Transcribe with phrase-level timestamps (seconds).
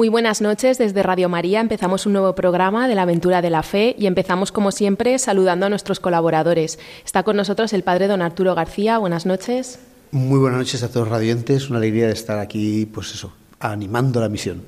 [0.00, 3.62] Muy buenas noches, desde Radio María empezamos un nuevo programa de la aventura de la
[3.62, 6.78] fe y empezamos como siempre saludando a nuestros colaboradores.
[7.04, 9.78] Está con nosotros el padre don Arturo García, buenas noches.
[10.10, 14.22] Muy buenas noches a todos los radiantes, una alegría de estar aquí, pues eso, animando
[14.22, 14.62] la misión.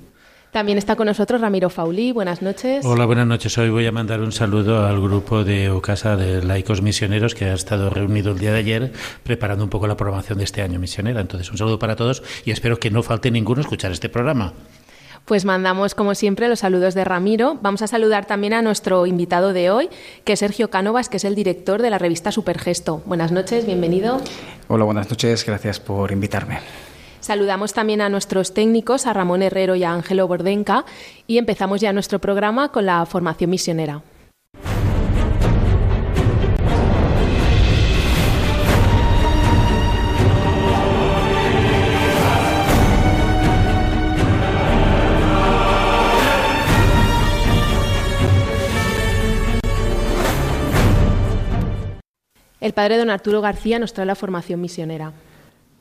[0.50, 2.84] También está con nosotros Ramiro Faulí, buenas noches.
[2.84, 3.56] Hola, buenas noches.
[3.56, 7.54] Hoy voy a mandar un saludo al grupo de Ocasa de Laicos Misioneros que ha
[7.54, 11.22] estado reunido el día de ayer preparando un poco la programación de este año misionera.
[11.22, 14.52] Entonces, un saludo para todos y espero que no falte ninguno escuchar este programa.
[15.24, 17.56] Pues mandamos, como siempre, los saludos de Ramiro.
[17.62, 19.88] Vamos a saludar también a nuestro invitado de hoy,
[20.24, 23.02] que es Sergio Cánovas, que es el director de la revista Supergesto.
[23.06, 24.20] Buenas noches, bienvenido.
[24.66, 26.58] Hola, buenas noches, gracias por invitarme.
[27.20, 30.84] Saludamos también a nuestros técnicos, a Ramón Herrero y a Ángelo Bordenca,
[31.28, 34.02] y empezamos ya nuestro programa con la formación misionera.
[52.62, 55.12] El padre don Arturo García nos trae la formación misionera.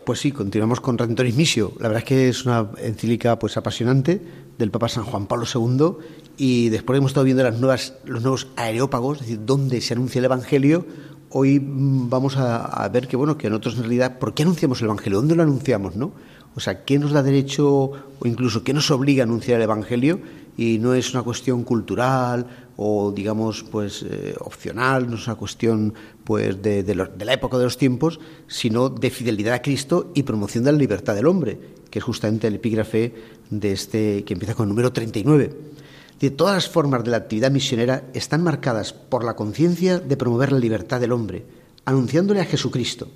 [0.04, 1.74] Pues sí, continuamos con Redentoris Missio.
[1.80, 4.20] La verdad es que es una encíclica pues apasionante
[4.58, 6.04] del Papa San Juan Pablo II
[6.38, 10.18] y después hemos estado viendo las nuevas, los nuevos areópagos, es decir, dónde se anuncia
[10.18, 10.88] el Evangelio.
[11.30, 14.86] Hoy mm, vamos a, ver que bueno que nosotros en realidad, ¿por qué anunciamos el
[14.86, 15.20] Evangelio?
[15.20, 16.14] ¿Dónde lo anunciamos, no?
[16.56, 20.20] O sea, ¿qué nos da derecho o incluso qué nos obliga a anunciar el Evangelio?
[20.58, 25.94] Y no es una cuestión cultural o digamos pues eh, opcional, no es una cuestión
[26.32, 30.72] pues de, la época de los tiempos, sino de fidelidad a Cristo y promoción de
[30.72, 31.60] la libertad del hombre,
[31.90, 33.14] que es justamente el epígrafe
[33.50, 35.54] de este que empieza con el número 39.
[36.22, 40.54] De todas las formas de la actividad misionera están marcadas por la conciencia de promover
[40.54, 41.44] la libertad del hombre,
[41.84, 43.10] anunciándole a Jesucristo.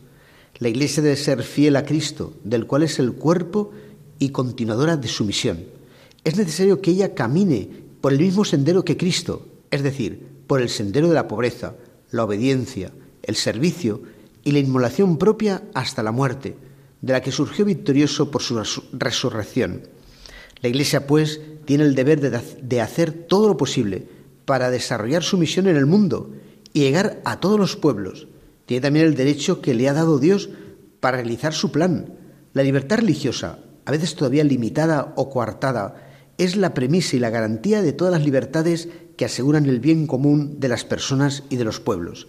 [0.58, 3.72] La Iglesia debe ser fiel a Cristo, del cual es el cuerpo
[4.20, 5.64] y continuadora de su misión.
[6.26, 7.70] Es necesario que ella camine
[8.02, 11.76] por el mismo sendero que Cristo, es decir, por el sendero de la pobreza,
[12.12, 12.92] la obediencia,
[13.26, 14.02] el servicio
[14.44, 16.56] y la inmolación propia hasta la muerte,
[17.02, 18.64] de la que surgió victorioso por su
[18.94, 19.82] resurrección.
[20.62, 24.08] La Iglesia, pues, tiene el deber de, hacer todo lo posible
[24.46, 26.32] para desarrollar su misión en el mundo
[26.74, 28.28] y llegar a todos los pueblos.
[28.66, 30.50] Tiene también el derecho que le ha dado Dios
[31.00, 32.14] para realizar su plan.
[32.54, 35.96] La libertad religiosa, a veces todavía limitada o coartada,
[36.38, 40.60] es la premisa y la garantía de todas las libertades que aseguran el bien común
[40.60, 42.28] de las personas y de los pueblos.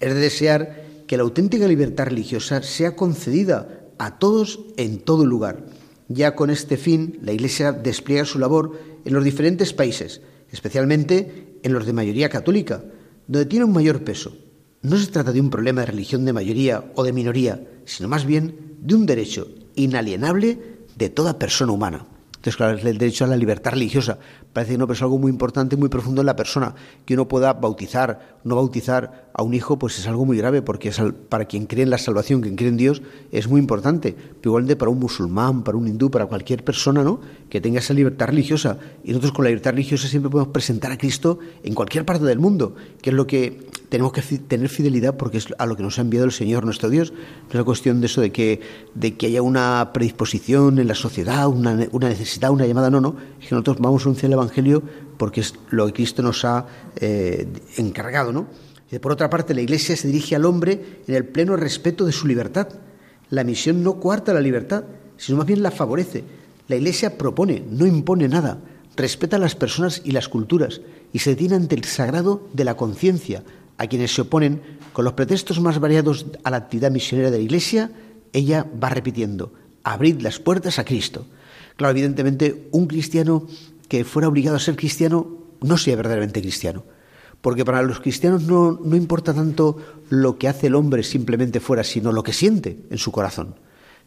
[0.00, 5.64] Es de desear que la auténtica libertad religiosa sea concedida a todos en todo lugar.
[6.08, 10.20] Ya con este fin, la Iglesia despliega su labor en los diferentes países,
[10.50, 12.84] especialmente en los de mayoría católica,
[13.26, 14.36] donde tiene un mayor peso.
[14.82, 18.24] No se trata de un problema de religión de mayoría o de minoría, sino más
[18.24, 20.58] bien de un derecho inalienable
[20.96, 22.06] de toda persona humana.
[22.36, 24.18] Entonces, claro, es el derecho a la libertad religiosa.
[24.56, 26.74] Parece que no, pero es algo muy importante, muy profundo en la persona.
[27.04, 30.90] Que uno pueda bautizar, no bautizar a un hijo, pues es algo muy grave, porque
[31.28, 33.02] para quien cree en la salvación, quien cree en Dios,
[33.32, 34.16] es muy importante.
[34.16, 37.20] Pero igual de para un musulmán, para un hindú, para cualquier persona, ¿no?
[37.50, 38.78] Que tenga esa libertad religiosa.
[39.04, 42.38] Y nosotros con la libertad religiosa siempre podemos presentar a Cristo en cualquier parte del
[42.38, 45.98] mundo, que es lo que tenemos que tener fidelidad porque es a lo que nos
[45.98, 47.12] ha enviado el Señor nuestro Dios.
[47.52, 48.60] No es cuestión de eso, de que,
[48.94, 53.16] de que haya una predisposición en la sociedad, una, una necesidad, una llamada, no, no.
[53.40, 54.32] Es que nosotros vamos a anunciar el
[55.16, 56.66] porque es lo que Cristo nos ha
[56.96, 57.46] eh,
[57.76, 58.46] encargado, ¿no?
[59.00, 62.26] Por otra parte, la Iglesia se dirige al hombre en el pleno respeto de su
[62.26, 62.68] libertad.
[63.30, 64.84] La misión no cuarta la libertad,
[65.16, 66.22] sino más bien la favorece.
[66.68, 68.60] La Iglesia propone, no impone nada,
[68.96, 70.80] respeta a las personas y las culturas
[71.12, 73.42] y se detiene ante el sagrado de la conciencia,
[73.78, 74.62] a quienes se oponen
[74.92, 77.90] con los pretextos más variados a la actividad misionera de la Iglesia,
[78.32, 79.52] ella va repitiendo,
[79.82, 81.26] abrid las puertas a Cristo.
[81.76, 83.46] Claro, evidentemente, un cristiano
[83.88, 85.28] que fuera obligado a ser cristiano
[85.60, 86.84] no sería verdaderamente cristiano.
[87.40, 89.76] Porque para los cristianos no, no importa tanto
[90.08, 93.54] lo que hace el hombre simplemente fuera, sino lo que siente en su corazón.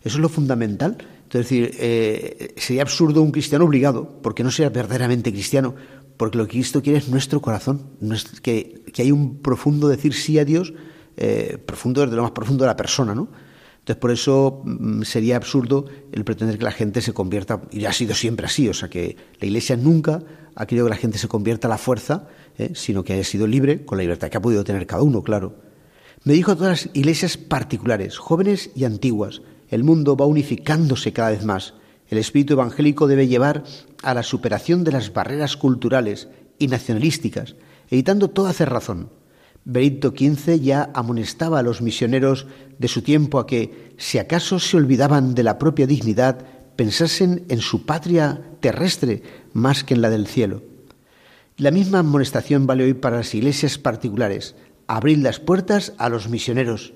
[0.04, 0.98] Eso es lo fundamental.
[1.30, 5.76] Es decir, eh, sería absurdo un cristiano obligado, porque no sea verdaderamente cristiano,
[6.18, 7.82] porque lo que Cristo quiere es nuestro corazón,
[8.42, 10.74] que, que hay un profundo decir sí a Dios,
[11.18, 13.30] eh, profundo desde lo más profundo de la persona, ¿no?
[13.90, 17.92] Entonces, por eso mm, sería absurdo el pretender que la gente se convierta, y ha
[17.92, 20.22] sido siempre así, o sea, que la Iglesia nunca
[20.54, 22.28] ha querido que la gente se convierta a la fuerza,
[22.60, 22.70] ¿eh?
[22.76, 25.56] sino que haya sido libre, con la libertad que ha podido tener cada uno, claro.
[26.24, 31.32] Me dijo a todas las iglesias particulares, jóvenes y antiguas, el mundo va unificándose cada
[31.32, 31.74] vez más.
[32.10, 33.64] El espíritu evangélico debe llevar
[34.04, 36.28] a la superación de las barreras culturales
[36.60, 37.56] y nacionalísticas,
[37.90, 39.10] evitando toda cerrazón.
[39.72, 42.48] Benedicto XV ya amonestaba a los misioneros
[42.80, 46.44] de su tiempo a que, si acaso se olvidaban de la propia dignidad,
[46.76, 49.22] pensasen en su patria terrestre
[49.54, 50.64] más que en la del cielo.
[51.58, 54.56] La misma amonestación vale hoy para las iglesias particulares,
[54.88, 56.94] abrir las puertas a los misioneros,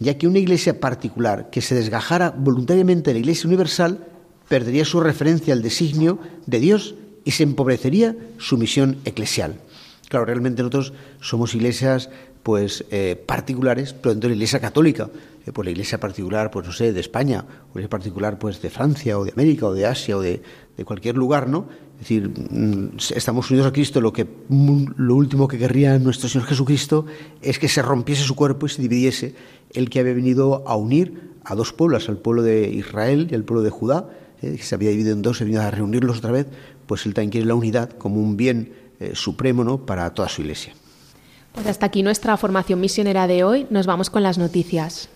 [0.00, 4.08] ya que una iglesia particular que se desgajara voluntariamente de la iglesia universal
[4.48, 9.60] perdería su referencia al designio de Dios y se empobrecería su misión eclesial.
[10.08, 12.10] Claro, realmente nosotros somos iglesias
[12.42, 15.10] pues eh, particulares, pero dentro de la iglesia católica,
[15.44, 18.62] eh, pues la iglesia particular, pues no sé, de España, o la iglesia particular pues
[18.62, 20.40] de Francia o de América o de Asia o de,
[20.84, 21.66] cualquier lugar, ¿no?
[21.94, 26.46] Es decir, mm, estamos unidos a Cristo, lo que lo último que querría nuestro Señor
[26.46, 27.04] Jesucristo
[27.42, 29.34] es que se rompiese su cuerpo y se dividiese
[29.72, 33.42] el que había venido a unir a dos pueblos, al pueblo de Israel y al
[33.42, 34.08] pueblo de Judá,
[34.40, 36.46] eh, que se había dividido en dos, se venido a reunirlos otra vez,
[36.86, 39.78] pues él también quiere la unidad como un bien eh, supremo ¿no?
[39.78, 40.74] para toda su iglesia.
[41.52, 43.66] Pues hasta aquí nuestra formación misionera de hoy.
[43.70, 45.08] Nos vamos con las noticias.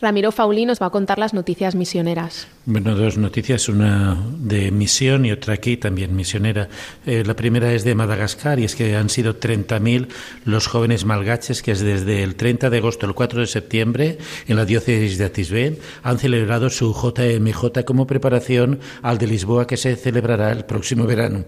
[0.00, 2.46] Ramiro Fauli nos va a contar las noticias misioneras.
[2.66, 6.68] Bueno, dos noticias, una de misión y otra aquí también misionera.
[7.04, 10.06] Eh, la primera es de Madagascar y es que han sido 30.000
[10.44, 14.64] los jóvenes malgaches que desde el 30 de agosto al 4 de septiembre en la
[14.64, 20.52] diócesis de Atisbe han celebrado su JMJ como preparación al de Lisboa que se celebrará
[20.52, 21.44] el próximo verano.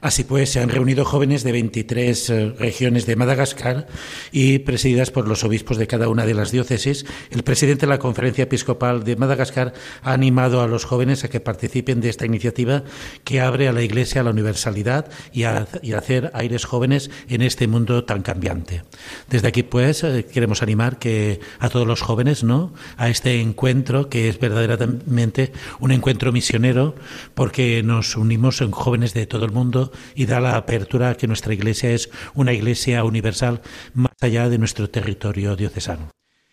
[0.00, 3.86] Así pues, se han reunido jóvenes de 23 eh, regiones de Madagascar
[4.32, 7.04] y presididas por los obispos de cada una de las diócesis.
[7.30, 11.40] El presidente de la Conferencia Episcopal de Madagascar ha animado a los jóvenes a que
[11.40, 12.82] participen de esta iniciativa
[13.24, 15.66] que abre a la Iglesia a la universalidad y a,
[15.96, 18.84] hacer aires jóvenes en este mundo tan cambiante.
[19.28, 22.72] Desde aquí, pues, eh, queremos animar que a todos los jóvenes, ¿no?
[22.96, 26.94] A este encuentro que es verdaderamente un encuentro misionero
[27.34, 31.26] porque nos unimos en jóvenes de todo el mundo y da la apertura a que
[31.26, 33.60] nuestra Iglesia es una Iglesia universal
[33.94, 36.10] más allá de nuestro territorio diocesano.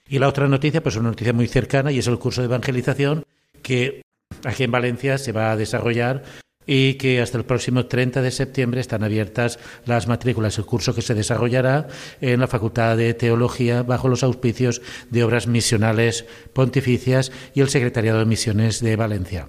[0.10, 3.26] Y la otra noticia, pues una noticia muy cercana, y es el curso de evangelización
[3.62, 4.02] que
[4.46, 6.24] aquí en Valencia se va a desarrollar
[6.66, 10.58] y que hasta el próximo 30 de septiembre están abiertas las matrículas.
[10.58, 11.88] El curso que se desarrollará
[12.20, 18.20] en la Facultad de Teología bajo los auspicios de Obras Misionales Pontificias y el Secretariado
[18.20, 19.48] de Misiones de Valencia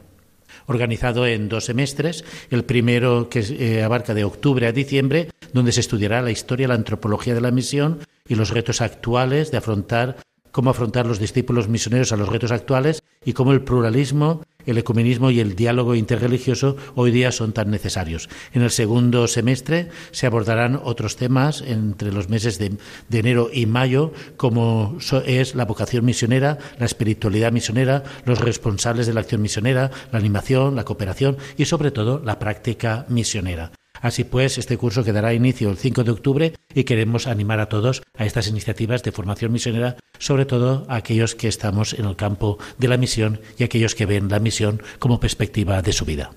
[0.69, 2.25] organizado en dos semestres.
[2.51, 6.75] El primero que eh, abarca de octubre a diciembre, donde se estudiará la historia, la
[6.75, 7.99] antropología de la misión
[8.29, 10.19] y los retos actuales de afrontar
[10.59, 15.31] cómo afrontar los discípulos misioneros a los retos actuales y cómo el pluralismo, el ecumenismo
[15.31, 18.29] y el diálogo interreligioso hoy día son tan necesarios.
[18.53, 22.77] En el segundo semestre se abordarán otros temas entre los meses de,
[23.17, 29.21] enero y mayo, como es la vocación misionera, la espiritualidad misionera, los responsables de la
[29.21, 33.78] acción misionera, la animación, la cooperación y sobre todo la práctica misionera.
[34.01, 38.03] Así pues, este curso quedará inicio el 5 de octubre y queremos animar a todos
[38.17, 42.59] a estas iniciativas de formación misionera, sobre todo a aquellos que estamos en el campo
[42.79, 46.31] de la misión y aquellos que ven la misión como perspectiva de su vida.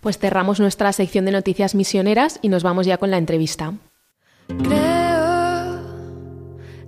[0.00, 3.74] Pues cerramos nuestra sección de noticias misioneras y nos vamos ya con la entrevista.
[4.62, 5.80] Creo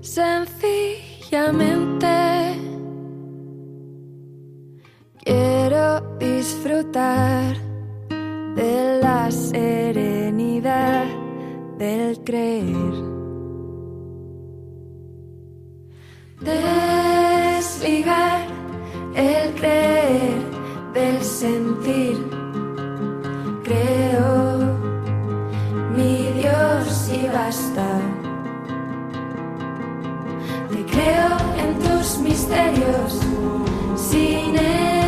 [0.00, 2.06] sencillamente
[5.24, 7.69] quiero disfrutar
[8.60, 11.06] de la serenidad
[11.78, 12.94] del creer.
[16.40, 18.40] Desligar
[19.14, 20.42] el creer
[20.92, 22.18] del sentir.
[23.64, 24.76] Creo
[25.96, 27.88] mi Dios y basta.
[30.70, 33.20] Te creo en tus misterios
[33.96, 34.99] sin entenderlos.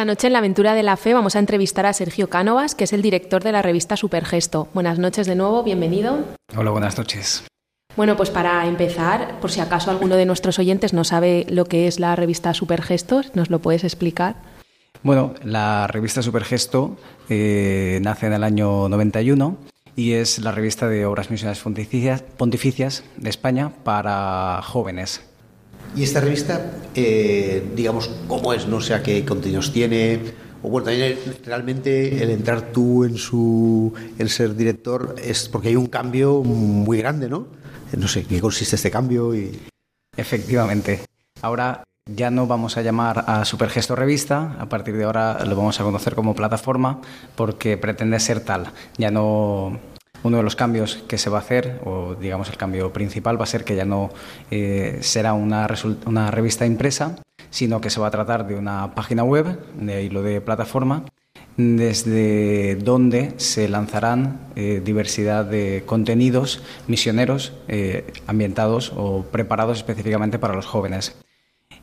[0.00, 2.84] Esta noche en la Aventura de la Fe vamos a entrevistar a Sergio Cánovas, que
[2.84, 4.66] es el director de la revista Supergesto.
[4.72, 6.24] Buenas noches de nuevo, bienvenido.
[6.56, 7.44] Hola, buenas noches.
[7.98, 11.86] Bueno, pues para empezar, por si acaso alguno de nuestros oyentes no sabe lo que
[11.86, 14.36] es la revista Supergestos, ¿nos lo puedes explicar?
[15.02, 16.96] Bueno, la revista Supergesto
[17.28, 19.58] eh, nace en el año 91
[19.96, 25.29] y es la revista de obras misionales pontificias, de España para jóvenes.
[25.94, 28.66] ¿Y esta revista, eh, digamos, cómo es?
[28.66, 30.20] No sé a qué contenidos tiene.
[30.62, 35.76] O bueno, también realmente el entrar tú en su, el ser director es porque hay
[35.76, 37.46] un cambio muy grande, ¿no?
[37.96, 39.34] No sé, ¿qué consiste este cambio?
[39.34, 39.58] Y...
[40.16, 41.00] Efectivamente.
[41.42, 45.80] Ahora ya no vamos a llamar a Supergesto Revista, a partir de ahora lo vamos
[45.80, 47.00] a conocer como plataforma
[47.36, 48.72] porque pretende ser tal.
[48.98, 49.78] Ya no
[50.22, 53.44] uno de los cambios que se va a hacer, o digamos el cambio principal, va
[53.44, 54.10] a ser que ya no
[54.50, 55.68] eh, será una,
[56.06, 57.16] una, revista impresa,
[57.50, 61.04] sino que se va a tratar de una página web, de ahí lo de plataforma,
[61.56, 70.54] desde donde se lanzarán eh, diversidad de contenidos misioneros eh, ambientados o preparados específicamente para
[70.54, 71.16] los jóvenes.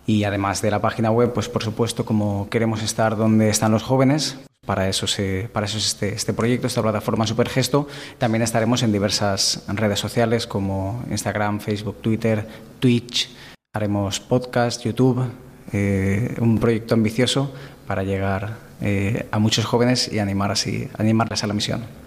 [0.05, 3.83] Y además de la página web, pues por supuesto, como queremos estar donde están los
[3.83, 5.07] jóvenes, para eso,
[5.53, 7.87] para eso es este, este proyecto, esta plataforma Supergesto.
[8.17, 12.45] También estaremos en diversas redes sociales como Instagram, Facebook, Twitter,
[12.79, 13.29] Twitch.
[13.73, 15.23] Haremos podcast, YouTube,
[15.71, 17.53] eh, un proyecto ambicioso
[17.87, 22.06] para llegar eh, a muchos jóvenes y animar así, animarles a la misión.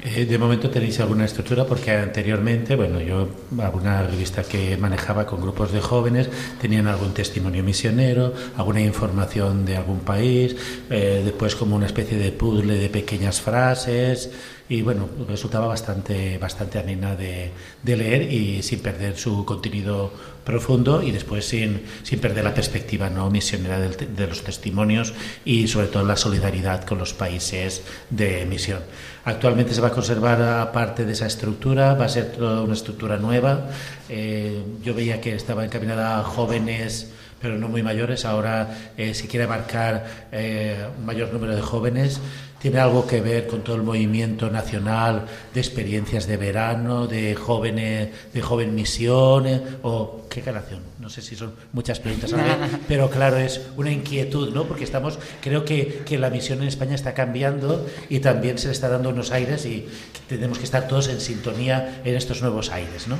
[0.00, 3.28] Eh, de momento tenéis alguna estructura porque anteriormente, bueno, yo
[3.60, 6.28] alguna revista que manejaba con grupos de jóvenes
[6.60, 10.56] tenían algún testimonio misionero, alguna información de algún país,
[10.90, 14.30] eh, después como una especie de puzzle de pequeñas frases
[14.72, 17.52] y bueno, resultaba bastante, bastante amena de,
[17.84, 20.10] leer y sin perder su contenido
[20.44, 25.12] profundo y después sin, sin perder la perspectiva no misionera de, los testimonios
[25.44, 28.80] y sobre todo la solidaridad con los países de misión.
[29.26, 33.18] Actualmente se va a conservar parte de esa estructura, va a ser toda una estructura
[33.18, 33.68] nueva.
[34.08, 37.12] Eh, yo veía que estaba encaminada a jóvenes
[37.42, 38.24] pero no muy mayores.
[38.24, 42.20] Ahora eh, se quiere abarcar eh, un mayor número de jóvenes
[42.62, 48.10] tiene algo que ver con todo el movimiento nacional de experiencias de verano, de jóvenes,
[48.32, 50.80] de joven misiones, o qué relación.
[51.00, 52.32] No sé si son muchas preguntas,
[52.88, 54.68] pero claro, es una inquietud, ¿no?
[54.68, 58.74] Porque estamos, creo que, que la misión en España está cambiando y también se le
[58.74, 59.88] está dando unos aires y
[60.28, 63.16] tenemos que estar todos en sintonía en estos nuevos aires, ¿no?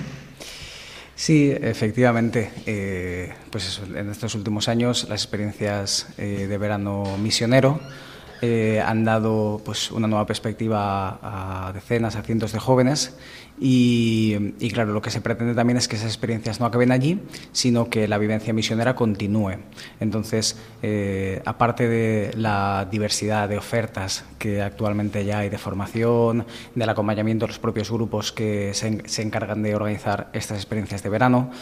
[1.17, 2.53] Sí, efectivamente.
[2.65, 7.81] Eh, pues en estos últimos años las experiencias eh, de verano misionero
[8.45, 13.17] eh, han dado pues, una nueva perspectiva a, decenas, a cientos de jóvenes
[13.61, 17.21] y, claro, lo que se pretende también es que esas experiencias no acaben allí,
[17.53, 19.59] sino que la vivencia misionera continúe.
[20.01, 26.45] Entonces, eh, aparte de la diversidad de ofertas que actualmente ya hay de formación,
[26.75, 31.53] del acompañamiento de los propios grupos que se encargan de organizar estas experiencias de verano,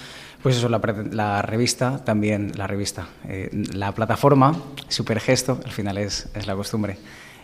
[0.43, 4.57] pues eso, la, revista, también la revista, eh, la plataforma,
[4.89, 6.97] Supergesto, al final es, es la costumbre.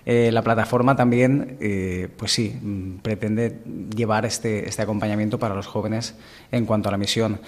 [0.07, 3.61] Eh, la plataforma también, eh, pues sí, mm, pretende
[3.95, 6.15] llevar este, este acompañamiento para los jóvenes
[6.53, 7.41] en cuanto a la misión.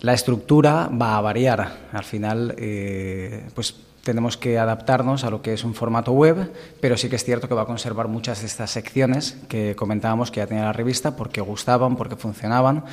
[0.00, 1.88] La estructura va a variar.
[1.92, 2.54] Al final,
[3.54, 3.74] pues
[4.04, 7.48] tenemos que adaptarnos a lo que es un formato web, pero sí que es cierto
[7.48, 11.16] que va a conservar muchas de estas secciones que comentábamos que ya tenía la revista
[11.16, 12.84] porque gustaban, porque funcionaban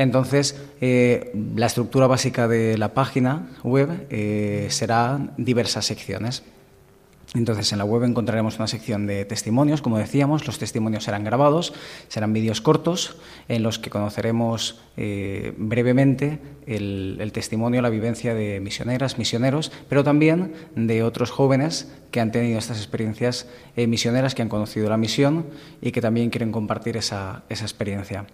[0.00, 6.42] entonces, eh, la estructura básica de la página web eh, será diversas secciones.
[7.34, 11.74] Entonces, en la web encontraremos una sección de testimonios, como decíamos, los testimonios serán grabados,
[12.08, 19.18] serán vídeos cortos en los que conoceremos eh, brevemente el, testimonio, la vivencia de misioneras,
[19.18, 24.88] misioneros, pero también de otros jóvenes que han tenido estas experiencias misioneras, que han conocido
[24.88, 25.44] la misión
[25.82, 28.26] y que también quieren compartir esa experiencia.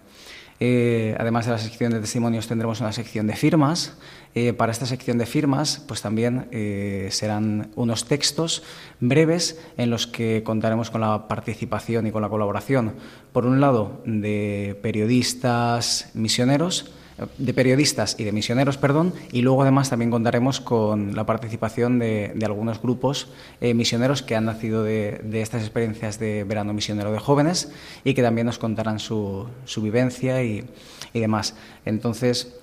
[0.59, 3.95] Eh, además de la sección de testimonios tendremos una sección de firmas.
[4.33, 8.63] Eh, para esta sección de firmas, pues también eh, serán unos textos
[8.99, 12.93] breves en los que contaremos con la participación y con la colaboración,
[13.33, 16.91] por un lado, de periodistas misioneros,
[17.37, 22.33] de periodistas y de misioneros, perdón, y luego además también contaremos con la participación de,
[22.45, 27.71] algunos grupos eh, misioneros que han nacido de, estas experiencias de verano misionero de jóvenes
[28.03, 29.47] y que también nos contarán su,
[29.77, 30.65] vivencia y,
[31.13, 31.55] demás.
[31.85, 32.53] Entonces,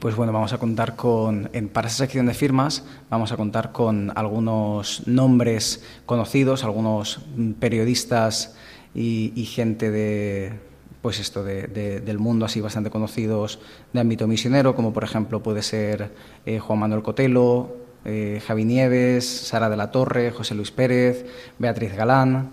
[0.00, 4.12] pues bueno, vamos a contar con, para esa sección de firmas, vamos a contar con
[4.16, 7.20] algunos nombres conocidos, algunos
[7.60, 8.56] periodistas
[8.94, 10.65] y gente de,
[11.06, 13.60] pues esto del mundo así bastante conocidos
[13.92, 16.10] de ámbito misionero, como por ejemplo puede ser
[16.44, 21.24] eh, Juan Manuel Cotelo, eh, Javi Nieves, Sara de la Torre, José Luis Pérez,
[21.60, 22.50] Beatriz Galán.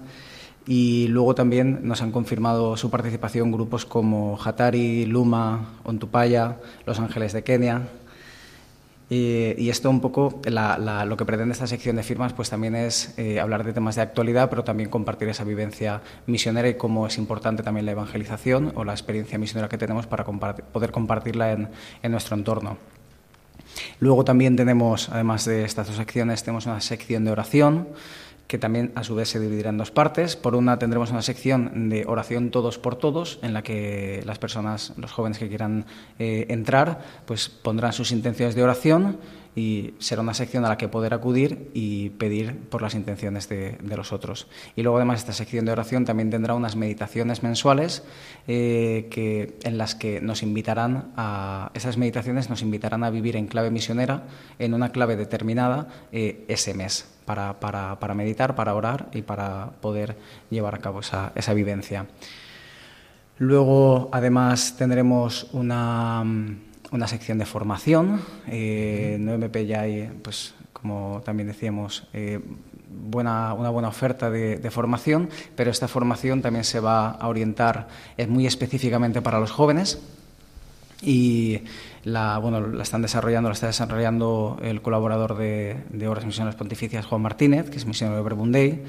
[0.67, 7.33] Y luego también nos han confirmado su participación grupos como Hatari, Luma, Ontupaya, Los Ángeles
[7.33, 7.87] de Kenia,
[9.13, 10.41] y, esto un poco,
[11.05, 14.01] lo que pretende esta sección de firmas, pues también es eh, hablar de temas de
[14.01, 18.83] actualidad, pero también compartir esa vivencia misionera y cómo es importante también la evangelización o
[18.83, 21.69] la experiencia misionera que tenemos para poder compartirla en,
[22.01, 22.77] en nuestro entorno.
[23.99, 27.89] Luego también tenemos, además de estas dos secciones, tenemos una sección de oración
[28.53, 30.35] que también a su vez se dividirá en dos partes.
[30.35, 34.93] Por una tendremos una sección de oración todos por todos, en la que las personas,
[34.95, 35.87] los jóvenes que quieran
[36.19, 39.17] eh, entrar, pues pondrán sus intenciones de oración
[39.55, 43.77] y será una sección a la que poder acudir y pedir por las intenciones de,
[43.95, 44.47] los otros.
[44.75, 48.03] Y luego además esta sección de oración también tendrá unas meditaciones mensuales
[48.47, 53.47] eh, que, en las que nos invitarán a, esas meditaciones nos invitarán a vivir en
[53.47, 54.23] clave misionera,
[54.57, 59.71] en una clave determinada eh, ese mes, para, para, para, meditar, para orar y para
[59.81, 60.17] poder
[60.49, 62.07] llevar a cabo esa, esa vivencia.
[63.37, 66.23] Luego, además, tendremos una
[66.93, 68.21] una sección de formación.
[68.47, 72.39] Eh, en OMP ya hay, pues, como también decíamos, eh,
[72.87, 77.87] buena, una buena oferta de, formación, pero esta formación también se va a orientar
[78.29, 79.99] muy específicamente para los jóvenes
[81.01, 81.61] y
[82.03, 87.05] la, bueno, la están desarrollando, la está desarrollando el colaborador de, de Obras Misiones Pontificias,
[87.05, 88.83] Juan Martínez, que es misionero de Brebundey,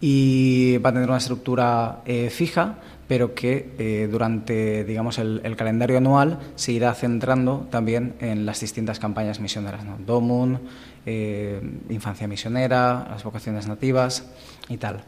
[0.00, 2.76] y va a tener una estructura eh, fija
[3.12, 8.98] pero que eh, durante digamos, el, calendario anual se irá centrando también en las distintas
[8.98, 9.98] campañas misioneras, ¿no?
[9.98, 10.58] DOMUN,
[11.04, 14.32] eh, Infancia Misionera, las vocaciones nativas
[14.70, 15.04] y tal.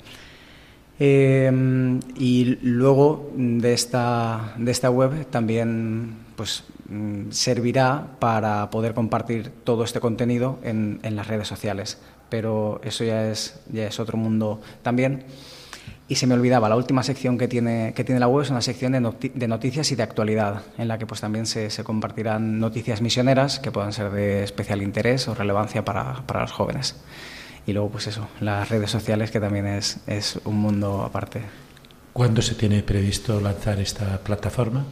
[0.99, 9.51] Em, y luego de esta, de esta web también pues, mm, servirá para poder compartir
[9.65, 11.97] todo este contenido en, en las redes sociales,
[12.29, 15.25] pero eso ya es, ya es otro mundo también.
[16.07, 18.61] Y se me olvidaba, la última sección que tiene, que tiene la web es una
[18.61, 22.61] sección de, de noticias y de actualidad, en la que pues también se, se, compartirán
[22.61, 26.97] noticias misioneras que puedan ser de especial interés o relevancia para, para, los jóvenes.
[27.67, 31.41] Y luego, pues eso, las redes sociales, que también es, es un mundo aparte.
[32.13, 34.85] ¿Cuándo se tiene previsto lanzar esta plataforma?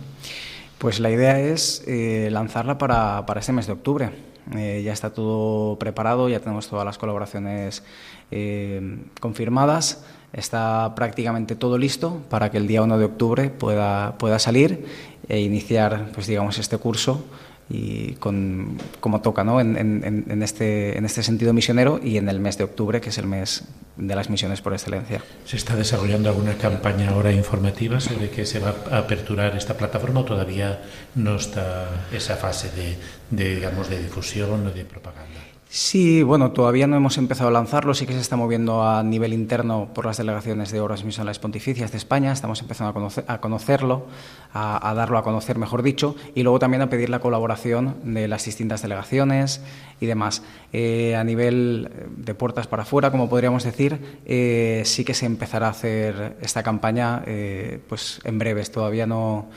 [0.78, 4.10] Pues la idea es eh, lanzarla para, para este mes de octubre.
[4.56, 7.84] Eh, ya está todo preparado, ya tenemos todas las colaboraciones
[8.30, 14.38] eh, confirmadas está prácticamente todo listo para que el día 1 de octubre pueda, pueda
[14.38, 14.86] salir
[15.28, 17.24] e iniciar pues digamos este curso
[17.68, 19.60] y con como toca ¿no?
[19.60, 23.18] en, en, este, en este sentido misionero y en el mes de octubre que es
[23.18, 23.64] el mes
[23.96, 25.22] de las misiones por excelencia.
[25.44, 30.20] ¿Se está desarrollando alguna campaña ahora informativa sobre que se va a aperturar esta plataforma
[30.20, 30.82] o todavía
[31.14, 32.96] no está esa fase de,
[33.30, 35.41] de digamos de difusión o de propaganda?
[35.74, 39.32] Sí, bueno, todavía no hemos empezado a lanzarlo, sí que se está moviendo a nivel
[39.32, 42.90] interno por las delegaciones de Obras Misionales Pontificias de España, estamos empezando
[43.26, 44.06] a, conocerlo,
[44.52, 48.44] a, darlo a conocer, mejor dicho, y luego también a pedir la colaboración de las
[48.44, 49.62] distintas delegaciones
[49.98, 50.42] y demás.
[50.74, 55.68] Eh, a nivel de puertas para afuera, como podríamos decir, eh, sí que se empezará
[55.68, 59.48] a hacer esta campaña eh, pues en breves, todavía no...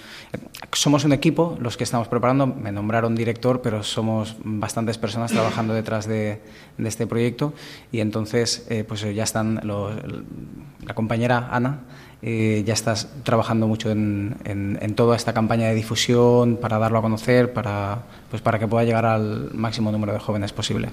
[0.72, 5.74] Somos un equipo, los que estamos preparando, me nombraron director, pero somos bastantes personas trabajando
[5.74, 6.42] detrás de,
[6.78, 7.54] este proyecto.
[7.92, 11.82] Y entonces eh, pues ya están la compañera Ana
[12.28, 17.02] eh, ya está trabajando mucho en, en, toda esta campaña de difusión para darlo a
[17.04, 20.90] conocer para pues para que pueda llegar al máximo número de jóvenes posible.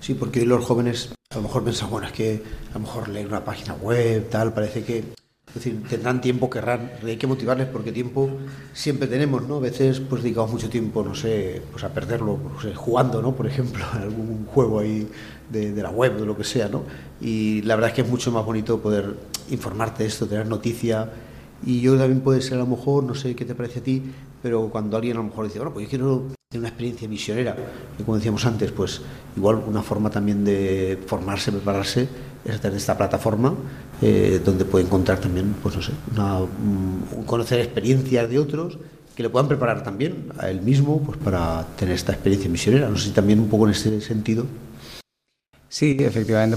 [0.00, 3.28] Sí porque los jóvenes a lo mejor piensan bueno es que a lo mejor leer
[3.28, 5.04] una página web tal parece que
[5.58, 8.30] es decir, tendrán tiempo, querrán, hay que motivarles porque tiempo
[8.72, 9.56] siempre tenemos, ¿no?
[9.56, 12.38] A veces pues dedicamos mucho tiempo, no sé, pues a perderlo,
[12.76, 13.34] jugando, ¿no?
[13.34, 15.08] Por ejemplo, algún juego ahí
[15.50, 16.82] de, la web, de lo que sea, ¿no?
[17.20, 19.16] Y la verdad es que es mucho más bonito poder
[19.50, 21.10] informarte de esto, tener noticia.
[21.66, 24.02] Y yo también puede ser a lo mejor, no sé qué te parece a ti,
[24.40, 27.56] pero cuando alguien a lo mejor dice, bueno, pues yo quiero tener una experiencia misionera,
[27.98, 29.00] y como decíamos antes, pues
[29.36, 32.08] igual una forma también de formarse, prepararse,
[32.44, 33.54] es a esta plataforma
[34.00, 35.92] eh, donde puede encontrar también, pues no sé,
[37.26, 38.78] conocer experiencias de otros
[39.16, 42.88] que le puedan preparar también a él mismo pues para tener esta experiencia misionera.
[42.88, 44.46] No sé si también un poco en ese sentido.
[45.70, 46.56] Sí, efectivamente.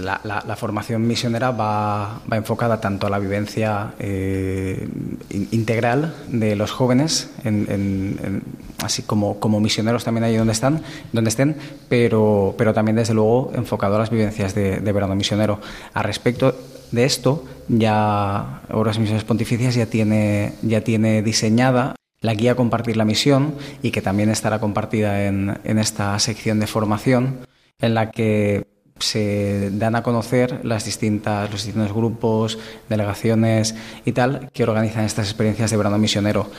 [0.00, 4.88] La, formación misionera va, enfocada tanto a la vivencia eh,
[5.50, 7.30] integral de los jóvenes,
[8.82, 10.80] así como, como misioneros también ahí donde están,
[11.12, 11.56] donde estén,
[11.90, 15.60] pero, pero también desde luego enfocado a las vivencias de, verano misionero.
[15.92, 16.56] A respecto
[16.92, 23.04] de esto, ya Obras Misiones Pontificias ya tiene, ya tiene diseñada la guía compartir la
[23.04, 27.44] misión y que también estará compartida en, en esta sección de formación
[27.80, 28.66] en la que
[28.98, 32.58] se dan a conocer las distintas, los distintos grupos,
[32.88, 36.50] delegaciones y tal que organizan estas experiencias de verano misionero.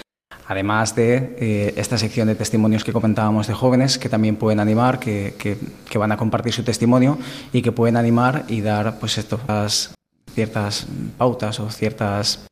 [0.47, 4.99] Además de eh, esta sección de testimonios que comentábamos de jóvenes que también pueden animar,
[4.99, 5.57] que,
[5.95, 7.17] van a compartir su testimonio
[7.51, 9.95] y que pueden animar y dar pues estas
[10.33, 12.45] ciertas pautas o ciertas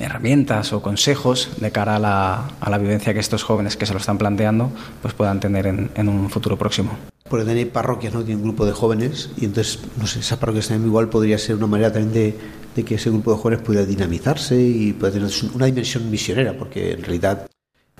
[0.00, 3.92] herramientas o consejos de cara a la, a la, vivencia que estos jóvenes que se
[3.92, 6.90] lo están planteando pues puedan tener en, en un futuro próximo.
[7.28, 8.22] Porque tener parroquias, ¿no?
[8.24, 11.56] Tiene un grupo de jóvenes y entonces, no sé, esas parroquias también igual podría ser
[11.56, 12.34] una manera también
[12.74, 16.92] de, que ese grupo de jóvenes pueda dinamizarse y pueda tener una dimensión misionera, porque
[16.92, 17.46] en realidad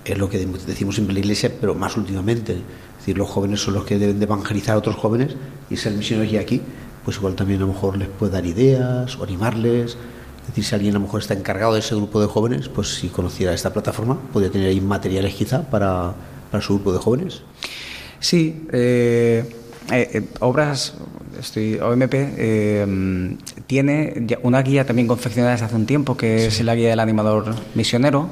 [0.05, 2.53] es lo que decimos siempre en la iglesia, pero más últimamente.
[2.53, 5.35] Es decir, los jóvenes son los que deben de evangelizar a otros jóvenes
[5.69, 6.61] y ser misioneros y aquí,
[7.03, 9.97] pues igual también a lo mejor les puede dar ideas o animarles
[10.47, 12.95] es decir, si alguien a lo mejor está encargado de ese grupo de jóvenes, pues
[12.95, 16.13] si conociera esta plataforma, podría tener ahí materiales quizá para,
[16.49, 17.41] para su grupo de jóvenes.
[18.19, 19.43] Sí, eh,
[19.91, 20.95] eh, eh, obras,
[21.39, 22.13] estoy, OMP
[23.67, 27.55] tiene una guía también confeccionada desde hace un tiempo, que es la guía del animador
[27.75, 28.29] misionero,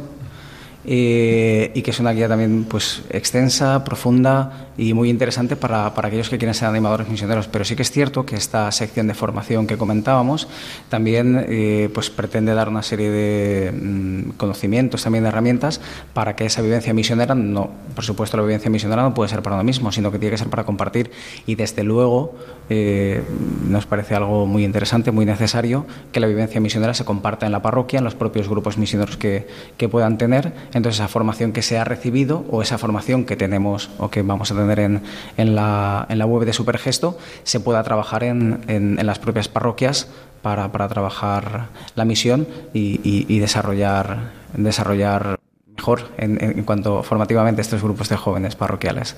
[0.88, 6.30] y que es una guía también pues extensa, profunda y muy interesante para, para, aquellos
[6.30, 7.48] que quieren ser animadores misioneros.
[7.48, 10.48] Pero sí que es cierto que esta sección de formación que comentábamos
[10.89, 15.82] también eh, pues pretende dar una serie de mm, conocimientos, también de herramientas
[16.13, 19.56] para que esa vivencia misionera, no, por supuesto la vivencia misionera no puede ser para
[19.56, 21.12] uno mismo, sino que tiene que ser para compartir
[21.45, 22.36] y desde luego
[22.69, 23.24] eh,
[23.67, 27.62] nos parece algo muy interesante, muy necesario que la vivencia misionera se comparta en la
[27.62, 30.54] parroquia, en los propios grupos misioneros que, que puedan tener.
[30.75, 34.51] Entonces esa formación que se ha recibido o esa formación que tenemos o que vamos
[34.51, 35.01] a tener en,
[35.38, 40.09] en, la, en la web de Supergesto, se pueda trabajar en, en, las propias parroquias
[40.41, 45.39] para, para, trabajar la misión y, y, y desarrollar, desarrollar
[45.77, 49.15] mejor en, en cuanto formativamente estos grupos de jóvenes parroquiales.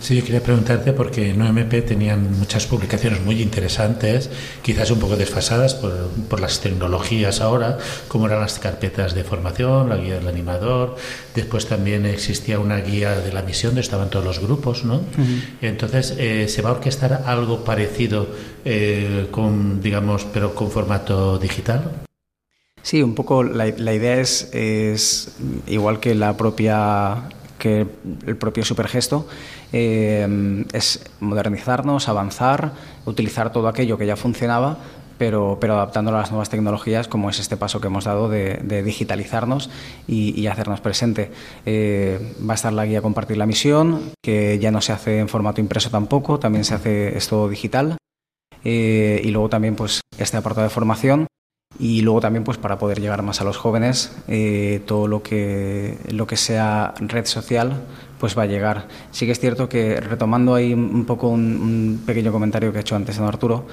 [0.00, 4.30] Sí, yo quería preguntarte porque en OMP tenían muchas publicaciones muy interesantes,
[4.62, 9.88] quizás un poco desfasadas por, por, las tecnologías ahora, como eran las carpetas de formación,
[9.88, 10.96] la guía del animador,
[11.34, 14.96] después también existía una guía de la misión donde estaban todos los grupos, ¿no?
[14.96, 15.42] Uh -huh.
[15.62, 18.28] Entonces, eh, ¿se va a orquestar algo parecido
[18.64, 22.04] eh, con, digamos, pero con formato digital?
[22.82, 27.30] Sí, un poco la, la idea es, es igual que la propia
[27.64, 27.86] que
[28.26, 29.26] el propio supergesto
[29.72, 32.72] eh, es modernizarnos, avanzar,
[33.06, 34.76] utilizar todo aquello que ya funcionaba,
[35.16, 38.82] pero, pero adaptándolo a las nuevas tecnologías, como es este paso que hemos dado de,
[38.82, 39.70] digitalizarnos
[40.06, 41.30] y, y, hacernos presente.
[41.64, 45.30] Eh, va a estar la guía Compartir la Misión, que ya no se hace en
[45.30, 47.96] formato impreso tampoco, también se hace esto digital.
[48.62, 51.26] Eh, y luego también pues este apartado de formación
[51.78, 55.98] y luego también pues para poder llegar más a los jóvenes eh, todo lo que
[56.08, 57.82] lo que sea red social
[58.18, 58.86] pues va a llegar.
[59.10, 62.96] Sí que es cierto que retomando ahí un poco un, pequeño comentario que he hecho
[62.96, 63.66] antes don Arturo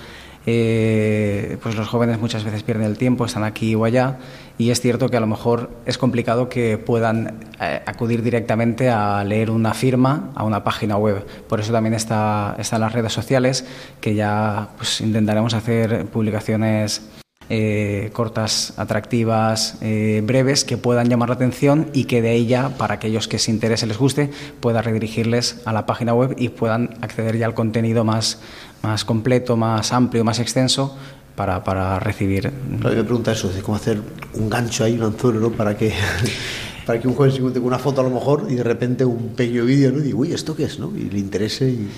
[0.48, 4.18] eh, pues los jóvenes muchas veces pierden el tiempo están aquí o allá
[4.58, 9.24] y es cierto que a lo mejor es complicado que puedan eh, acudir directamente a
[9.24, 11.26] leer una firma a una página web.
[11.48, 13.66] Por eso también está están las redes sociales
[14.02, 17.21] que ya pues intentaremos hacer publicaciones
[17.54, 22.94] eh, cortas, atractivas, eh, breves, que puedan llamar la atención y que de ella, para
[22.94, 24.30] aquellos que se interese, les guste,
[24.62, 28.40] pueda redirigirles a la página web y puedan acceder ya al contenido más,
[28.84, 30.98] más completo, más amplio, más extenso
[31.36, 32.54] para, para recibir.
[32.80, 34.02] Claro, me pregunta eso, cómo hacer
[34.34, 35.52] un gancho ahí, un anzuelo, ¿no?
[35.52, 35.92] Para que,
[36.86, 39.04] para que un joven se encuentre con una foto a lo mejor y de repente
[39.04, 40.00] un pequeño vídeo, ¿no?
[40.00, 40.80] Y digo, uy, ¿esto qué es?
[40.80, 40.90] ¿no?
[40.96, 41.68] Y le interese.
[41.68, 41.90] Y...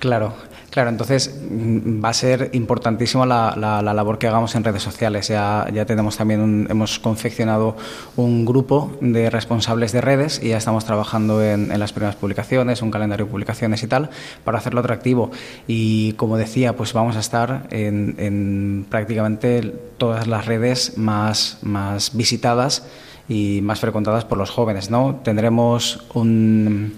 [0.00, 0.34] Claro,
[0.70, 4.82] Claro, entonces mm, va a ser importantísimo la, la, la, labor que hagamos en redes
[4.82, 5.26] sociales.
[5.26, 7.76] Ya, ya tenemos también, un, hemos confeccionado
[8.16, 12.82] un grupo de responsables de redes y ya estamos trabajando en, en, las primeras publicaciones,
[12.82, 14.10] un calendario de publicaciones y tal,
[14.44, 15.32] para hacerlo atractivo.
[15.66, 22.16] Y como decía, pues vamos a estar en, en prácticamente todas las redes más, más
[22.16, 22.86] visitadas
[23.28, 24.88] y más frecuentadas por los jóvenes.
[24.88, 25.20] ¿no?
[25.24, 26.94] Tendremos un,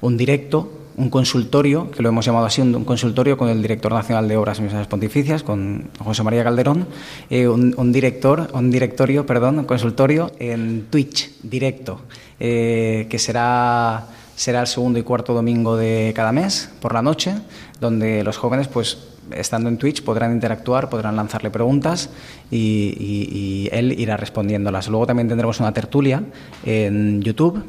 [0.00, 4.28] un directo un consultorio, que lo hemos llamado así, un, consultorio con el director nacional
[4.28, 6.86] de Obras Misiones Pontificias, con José María Calderón,
[7.30, 12.00] eh, un, un, director, un directorio, perdón, un consultorio en Twitch directo,
[12.40, 17.34] eh, que será será el segundo y cuarto domingo de cada mes por la noche,
[17.80, 18.98] donde los jóvenes, pues
[19.30, 22.10] estando en Twitch, podrán interactuar, podrán lanzarle preguntas
[22.50, 24.88] y, y, y él irá respondiéndolas.
[24.88, 26.24] Luego también tendremos una tertulia
[26.64, 27.64] en YouTube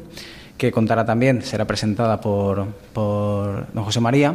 [0.64, 4.34] que contará también, será presentada por, por don José María,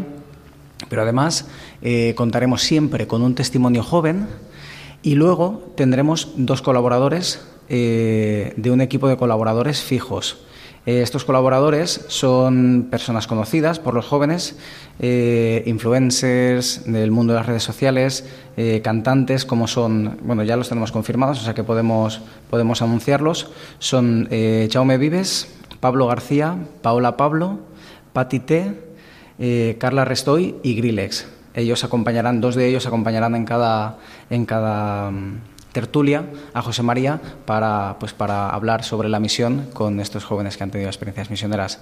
[0.90, 1.48] pero además
[1.80, 4.26] eh, contaremos siempre con un testimonio joven
[5.02, 10.44] y luego tendremos dos colaboradores eh, de un equipo de colaboradores fijos.
[10.84, 14.58] Eh, estos colaboradores son personas conocidas por los jóvenes,
[15.00, 18.26] influencers del mundo de las redes sociales,
[18.82, 23.48] cantantes como son, bueno, ya los tenemos confirmados, o sea que podemos, podemos anunciarlos.
[23.78, 24.28] Son
[24.70, 27.58] Jaume Vives, Pablo García, Paola Pablo,
[28.12, 31.26] Pati T, Carla Restoy y Grillex.
[31.58, 33.98] Ellos acompañarán, dos de ellos acompañarán en cada,
[34.30, 35.40] en cada mm,
[35.72, 40.62] tertulia a José María para, pues, para hablar sobre la misión con estos jóvenes que
[40.62, 41.80] han tenido experiencias misioneras.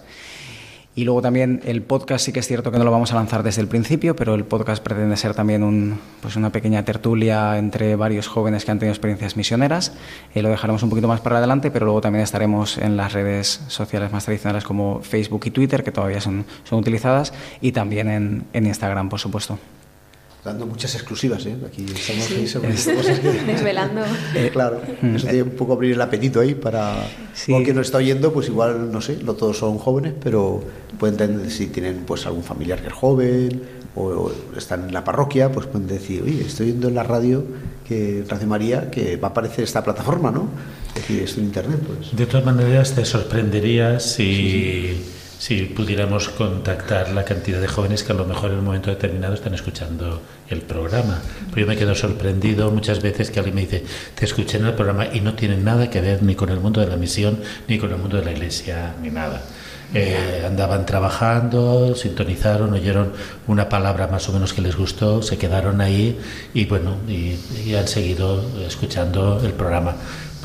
[0.97, 3.43] Y luego también el podcast sí que es cierto que no lo vamos a lanzar
[3.43, 7.97] desde el principio, pero el podcast pretende ser también un, pues una pequeña tertulia entre
[7.97, 9.93] varios jóvenes que han tenido experiencias misioneras.
[10.35, 13.61] y lo dejaremos un poquito más para adelante, pero luego también estaremos en las redes
[13.69, 19.11] sociales más tradicionales como Facebook y Twitter, que todavía son, utilizadas, y también en Instagram,
[19.11, 19.59] por supuesto
[20.47, 21.57] dando muchas exclusivas, ¿eh?
[21.67, 22.95] Aquí estamos sí.
[22.95, 23.31] cosas que...
[23.47, 24.03] Desvelando.
[24.35, 25.17] Eh, claro, mm.
[25.17, 27.07] eso tiene un poco abrir el apetito ahí para...
[27.35, 27.53] Sí.
[27.53, 30.63] O quien nos está oyendo, pues igual, no sé, no todos son jóvenes, pero
[30.99, 33.63] pueden tener, si tienen pues algún familiar que es joven
[33.95, 37.45] o, están en la parroquia, pues pueden decir, oye, estoy oyendo en la radio
[37.87, 40.49] que Radio María que va a aparecer esta plataforma, ¿no?
[40.89, 42.17] Es decir, esto en Internet, pues.
[42.17, 48.15] De todas maneras, te sorprenderías si si pudiéramos contactar la cantidad de jóvenes que a
[48.15, 51.21] lo mejor en un momento determinado están escuchando el programa.
[51.51, 54.75] Pero yo me quedo sorprendido muchas veces que alguien me dice, te escuché en el
[54.75, 57.79] programa y no tiene nada que ver ni con el mundo de la misión, ni
[57.79, 59.43] con el mundo de la iglesia, ni nada.
[59.95, 63.13] Eh, andaban trabajando, sintonizaron, oyeron
[63.47, 66.19] una palabra más o menos que les gustó, se quedaron ahí
[66.55, 69.95] y bueno, y han seguido escuchando el programa.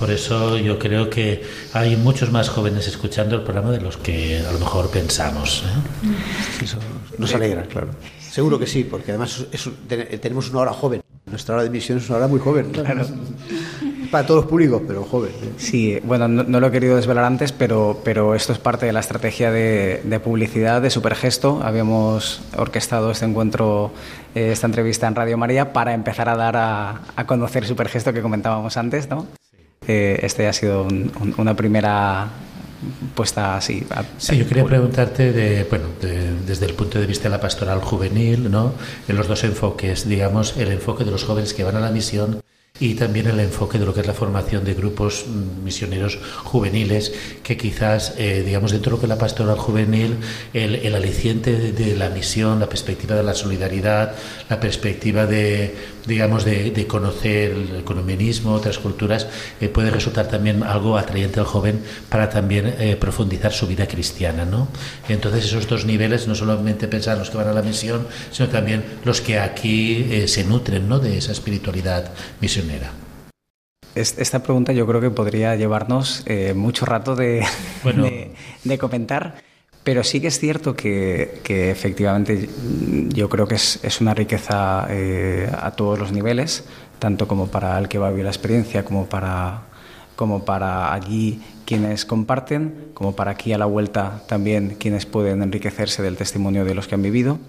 [0.02, 4.40] Por eso yo creo que hay muchos más jóvenes escuchando el programa de los que
[4.40, 5.64] a lo mejor pensamos.
[5.64, 6.64] ¿eh?
[6.64, 6.80] Eso
[7.20, 7.90] nos alegra, claro.
[8.20, 9.46] Seguro que sí, porque además
[10.20, 11.04] tenemos una hora joven.
[11.28, 12.72] Nuestra hora de emisión es una hora muy joven.
[14.10, 15.30] Para todos los públicos, pero joven.
[15.44, 15.54] ¿eh?
[15.58, 19.02] Sí, bueno, no, lo he querido desvelar antes, pero, pero esto es parte de la
[19.02, 21.62] estrategia de, publicidad de Supergesto.
[21.62, 23.92] Habíamos orquestado este encuentro,
[24.34, 28.24] eh, esta entrevista en Radio María, para empezar a dar a, a conocer Supergesto que
[28.24, 29.28] comentábamos antes, ¿no?
[29.88, 30.88] Este ha sido
[31.38, 32.28] una primera
[33.16, 33.86] puesta así.
[34.18, 35.86] sí, yo quería preguntarte de, bueno,
[36.46, 38.74] desde el punto de vista de la pastoral juvenil, ¿no?
[39.08, 42.41] En los dos enfoques, digamos, el enfoque de los jóvenes que van a la misión
[42.82, 47.14] y también el enfoque de lo que es la formación de grupos mm, misioneros juveniles,
[47.44, 50.18] que quizás, eh, digamos, dentro de lo que es la pastoral juvenil,
[50.52, 54.16] el, aliciente de, la misión, la perspectiva de la solidaridad,
[54.50, 55.76] la perspectiva de,
[56.08, 59.28] digamos, de, conocer el ecumenismo, otras culturas,
[59.62, 64.44] eh, puede resultar también algo atrayente al joven para también eh, profundizar su vida cristiana,
[64.44, 64.68] ¿no?
[65.08, 68.84] Entonces, esos dos niveles, no solamente pensar los que van a la misión, sino también
[69.06, 72.71] los que aquí se nutren, ¿no?, de esa espiritualidad misionera.
[73.94, 77.46] Esta pregunta yo creo que podría llevarnos eh, mucho rato de,
[78.64, 79.36] de, comentar,
[79.84, 82.48] pero sí que es cierto que, efectivamente
[83.10, 86.64] yo creo que es, una riqueza eh, a todos los niveles,
[87.00, 89.64] tanto como para el que va a vivir la experiencia, como para,
[90.16, 96.02] como para allí quienes comparten, como para aquí a la vuelta también quienes pueden enriquecerse
[96.02, 97.40] del testimonio de los que han vivido.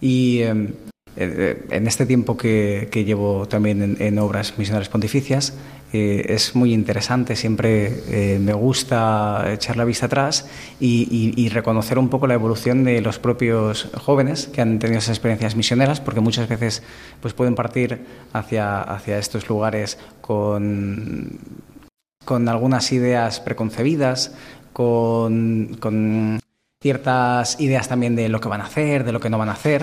[0.00, 0.74] Y eh,
[1.16, 5.54] en este tiempo que, llevo también en, obras misionales pontificias,
[5.92, 10.48] eh, es muy interesante, siempre eh, me gusta echar la vista atrás
[10.80, 15.54] y, reconocer un poco la evolución de los propios jóvenes que han tenido esas experiencias
[15.54, 16.82] misioneras, porque muchas veces
[17.20, 21.38] pues, pueden partir hacia, hacia estos lugares con,
[22.24, 24.34] con algunas ideas preconcebidas,
[24.72, 26.40] con, con
[26.80, 29.52] ciertas ideas también de lo que van a hacer, de lo que no van a
[29.52, 29.82] hacer,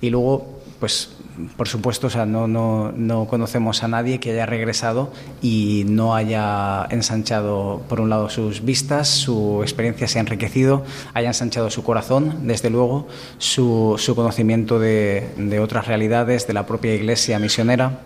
[0.00, 1.10] y luego pues
[1.56, 6.14] por supuesto, o sea, no, no, no, conocemos a nadie que haya regresado y no
[6.14, 11.82] haya ensanchado, por un lado, sus vistas, su experiencia se ha enriquecido, haya ensanchado su
[11.82, 18.00] corazón, desde luego, su, su conocimiento de, de, otras realidades, de la propia iglesia misionera.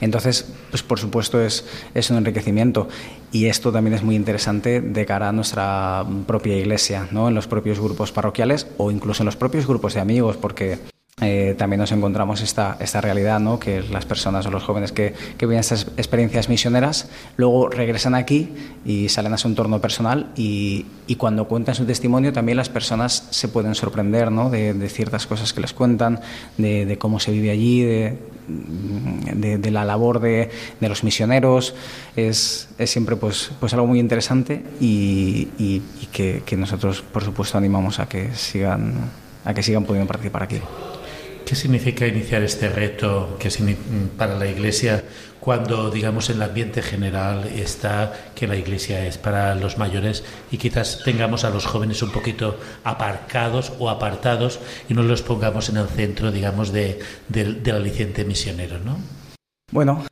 [0.00, 2.88] Entonces, pues por supuesto es, es un enriquecimiento
[3.32, 7.28] y esto también es muy interesante de cara a nuestra propia iglesia, ¿no?
[7.28, 10.78] en los propios grupos parroquiales o incluso en los propios grupos de amigos, porque
[11.20, 13.58] eh, también nos encontramos esta, esta realidad, ¿no?
[13.58, 18.50] que las personas o los jóvenes que, que viven estas experiencias misioneras luego regresan aquí
[18.84, 23.48] y salen a su entorno personal y, cuando cuentan su testimonio también las personas se
[23.48, 24.50] pueden sorprender ¿no?
[24.50, 26.20] de, ciertas cosas que les cuentan,
[26.56, 30.50] de, cómo se vive allí, de, la labor de,
[30.80, 31.74] los misioneros.
[32.14, 38.08] Es, siempre pues, pues algo muy interesante y que, que nosotros, por supuesto, animamos a
[38.08, 38.94] que sigan,
[39.44, 40.60] a que sigan pudiendo participar aquí.
[41.48, 43.48] ¿Qué significa iniciar este reto que
[44.18, 45.02] para la Iglesia
[45.40, 50.58] cuando, digamos, en el ambiente general está que la Iglesia es para los mayores y
[50.58, 55.78] quizás tengamos a los jóvenes un poquito aparcados o apartados y no los pongamos en
[55.78, 58.98] el centro, digamos, de, del aliciente misionero, ¿no?
[59.72, 60.04] Bueno,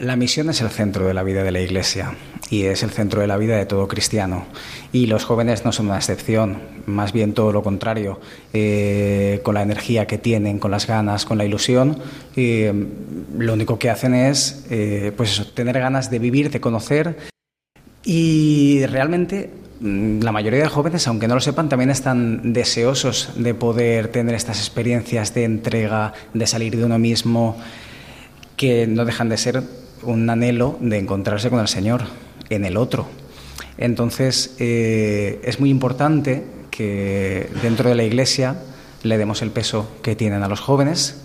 [0.00, 2.14] la misión es el centro de la vida de la Iglesia
[2.50, 4.46] y es el centro de la vida de todo cristiano.
[4.92, 8.20] Y los jóvenes no son una excepción, más bien todo lo contrario.
[8.52, 11.98] Eh, con la energía que tienen, con las ganas, con la ilusión,
[12.36, 12.72] eh,
[13.36, 17.16] lo único que hacen es eh, pues tener ganas de vivir, de conocer.
[18.04, 23.54] Y realmente mm, la mayoría de jóvenes, aunque no lo sepan, también están deseosos de
[23.54, 27.56] poder tener estas experiencias de entrega, de salir de uno mismo,
[28.56, 29.62] que no dejan de ser
[30.08, 32.02] un anhelo de encontrarse con el Señor
[32.50, 33.06] en el otro.
[33.76, 38.56] Entonces, eh, es muy importante que dentro de la Iglesia
[39.02, 41.20] le demos el peso que tienen a los jóvenes,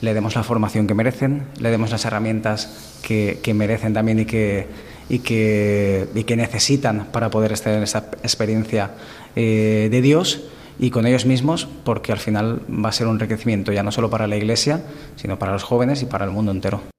[0.00, 4.66] le demos la formación que merecen, le demos las herramientas que, merecen también y que,
[5.08, 8.92] y que, y que, necesitan para poder estar en esa experiencia
[9.36, 10.44] eh, de Dios
[10.78, 14.10] y con ellos mismos, porque al final va a ser un enriquecimiento ya no solo
[14.10, 14.82] para la Iglesia,
[15.16, 16.93] sino para los jóvenes y para el mundo entero.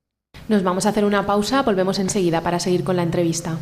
[0.47, 3.58] Nos vamos a hacer una pausa, volvemos enseguida para seguir con la entrevista.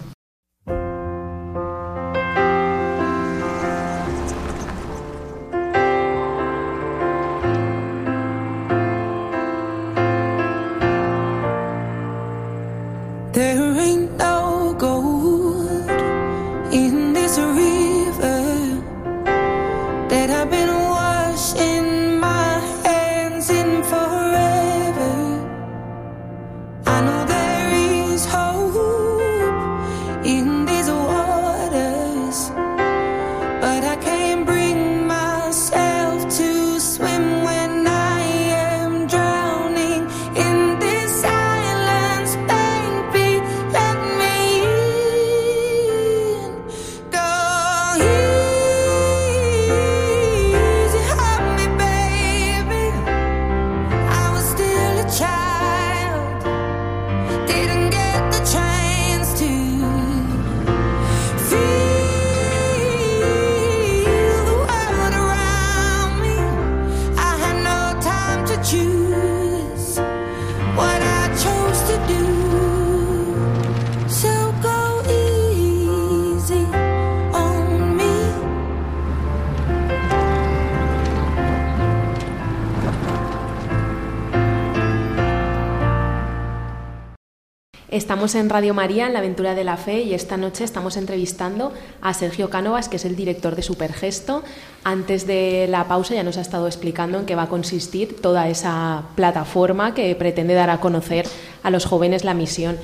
[87.93, 91.71] Estamos en Radio María, en la aventura de la fe, y esta noche estamos entrevistando
[92.01, 94.41] a Sergio Cánovas, que es el director de Supergesto.
[94.83, 98.49] Antes de la pausa ya nos ha estado explicando en qué va a consistir toda
[98.49, 101.27] esa plataforma que pretende dar a conocer
[101.61, 102.77] a los jóvenes la misión.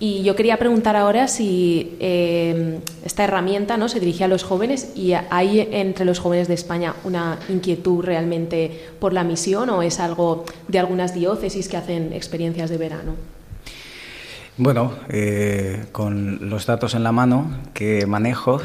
[0.00, 3.88] Y yo quería preguntar ahora si eh, esta herramienta ¿no?
[3.88, 8.88] se dirige a los jóvenes y hay entre los jóvenes de España una inquietud realmente
[8.98, 13.35] por la misión o es algo de algunas diócesis que hacen experiencias de verano.
[14.58, 18.58] Bueno, eh, con los datos en la mano que manejo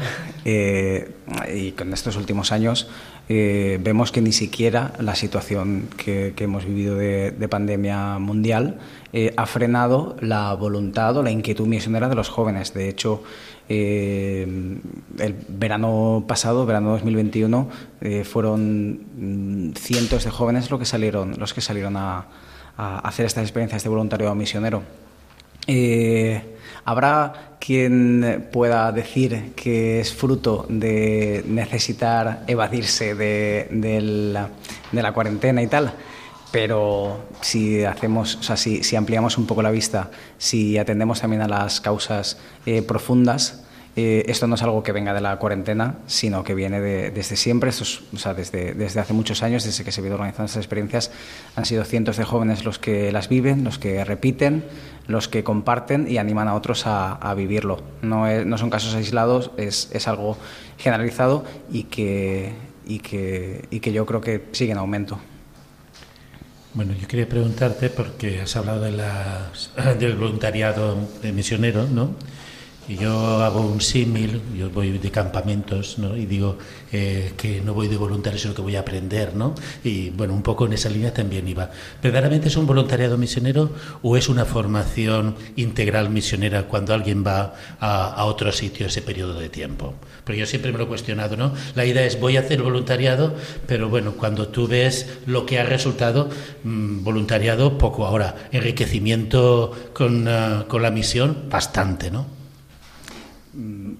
[0.46, 1.14] eh,
[1.54, 2.88] y con estos últimos años
[3.28, 8.78] eh, vemos que ni siquiera la situación que, hemos vivido de, pandemia mundial
[9.36, 12.72] ha frenado la voluntad o la inquietud misionera de los jóvenes.
[12.72, 13.22] De hecho,
[13.68, 14.80] el
[15.48, 17.68] verano pasado, verano 2021,
[18.24, 22.28] fueron mm, cientos de jóvenes los que salieron, los que salieron a,
[22.78, 25.01] a hacer estas experiencias de voluntariado misionero.
[25.66, 26.42] Eh,
[26.84, 33.68] habrá quien pueda decir que es fruto de necesitar evadirse de,
[34.92, 35.92] la, cuarentena y tal,
[36.50, 41.48] pero si hacemos, o sea, si, ampliamos un poco la vista, si atendemos también a
[41.48, 43.62] las causas eh, profundas,
[43.94, 47.70] eh, esto no es algo que venga de la cuarentena, sino que viene desde siempre,
[47.70, 51.10] desde, desde, hace muchos años, desde que se han organizando estas experiencias,
[51.56, 54.64] han sido cientos de jóvenes los que las viven, los que repiten,
[55.06, 57.82] los que comparten y animan a otros a, vivirlo.
[58.00, 60.38] No, no, son casos aislados, es, es algo
[60.78, 62.52] generalizado y que,
[62.86, 65.18] y, que, y que yo creo que sigue en aumento.
[66.74, 72.14] Bueno, yo quería preguntarte, porque has hablado de las, del voluntariado de misionero, ¿no?
[72.96, 76.16] Yo hago un símil, yo voy de campamentos, ¿no?
[76.16, 76.58] Y digo
[76.92, 79.54] eh, que no voy de voluntario, sino que voy a aprender, ¿no?
[79.84, 81.70] Y bueno, un poco en esa línea también iba.
[82.02, 83.70] ¿Verdaderamente es un voluntariado misionero
[84.02, 89.48] o es una formación integral misionera cuando alguien va a, otro sitio ese periodo de
[89.48, 89.94] tiempo?
[90.24, 91.52] Porque yo siempre me lo he cuestionado, ¿no?
[91.74, 93.34] La idea es voy a hacer voluntariado,
[93.66, 96.28] pero bueno, cuando tú ves lo que ha resultado,
[96.64, 102.41] mmm, voluntariado poco ahora, enriquecimiento con, uh, con la misión, bastante, ¿no?
[103.54, 103.92] Mm,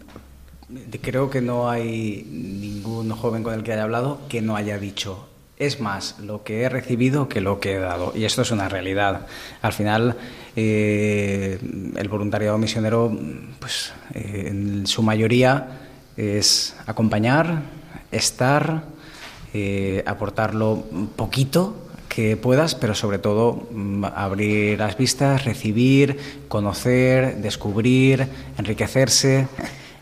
[1.01, 5.29] creo que no hay ningún joven con el que haya hablado que no haya dicho
[5.67, 8.13] es más lo que he recibido que lo que he dado.
[8.17, 9.27] Y esto es una realidad.
[9.61, 10.17] Al final,
[10.57, 11.59] eh,
[11.97, 13.17] el voluntariado misionero,
[13.61, 15.79] pues eh, en su mayoría
[16.17, 17.63] es acompañar,
[18.11, 18.85] estar,
[19.55, 20.85] eh, aportarlo
[21.15, 21.82] poquito
[22.13, 29.49] que puedas, pero sobre todo mm, abrir las vistas, recibir, conocer, descubrir, enriquecerse,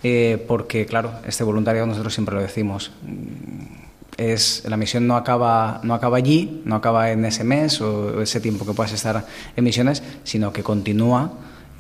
[0.03, 2.91] eh, porque claro, este voluntariado nosotros siempre lo decimos.
[3.03, 3.81] Mm,
[4.17, 8.41] es, la misión no acaba, no acaba allí, no acaba en ese mes o ese
[8.41, 11.31] tiempo que puedas estar en misiones, sino que continúa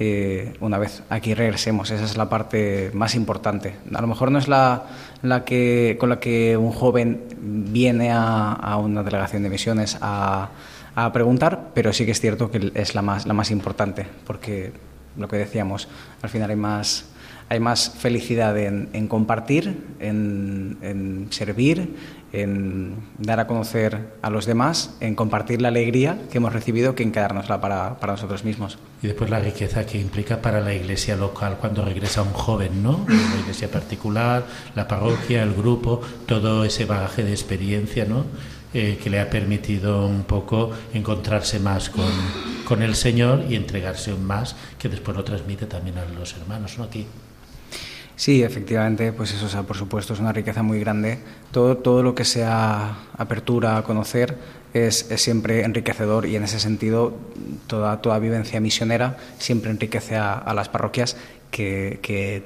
[0.02, 1.90] eh, una vez aquí regresemos.
[1.90, 3.76] Esa es la parte más importante.
[3.94, 4.86] A lo mejor no es la,
[5.22, 10.48] la que, con la que un joven viene a, una delegación de misiones a,
[10.94, 14.72] a, preguntar, pero sí que es cierto que es la más, la más importante, porque
[15.16, 15.88] lo que decíamos,
[16.22, 17.06] al final hay más,
[17.48, 21.96] hay más felicidad en, en compartir, en, en servir,
[22.32, 27.02] en dar a conocer a los demás, en compartir la alegría que hemos recibido que
[27.02, 28.78] en quedárnosla para, para, nosotros mismos.
[29.02, 33.04] Y después la riqueza que implica para la iglesia local cuando regresa un joven, ¿no?
[33.08, 34.44] La iglesia particular,
[34.74, 38.24] la parroquia, el grupo, todo ese bagaje de experiencia, ¿no?
[38.72, 42.06] Eh, que le ha permitido un poco encontrarse más con,
[42.64, 46.84] con el Señor y entregarse más que después lo transmite también a los hermanos, ¿no?
[46.84, 47.04] Aquí.
[48.14, 51.18] Sí, efectivamente, pues eso, o sea, por supuesto, es una riqueza muy grande.
[51.50, 54.36] Todo, todo lo que sea apertura a conocer
[54.72, 57.12] es, es, siempre enriquecedor y en ese sentido
[57.66, 61.16] toda, toda vivencia misionera siempre enriquece a, a las parroquias
[61.50, 62.44] que, que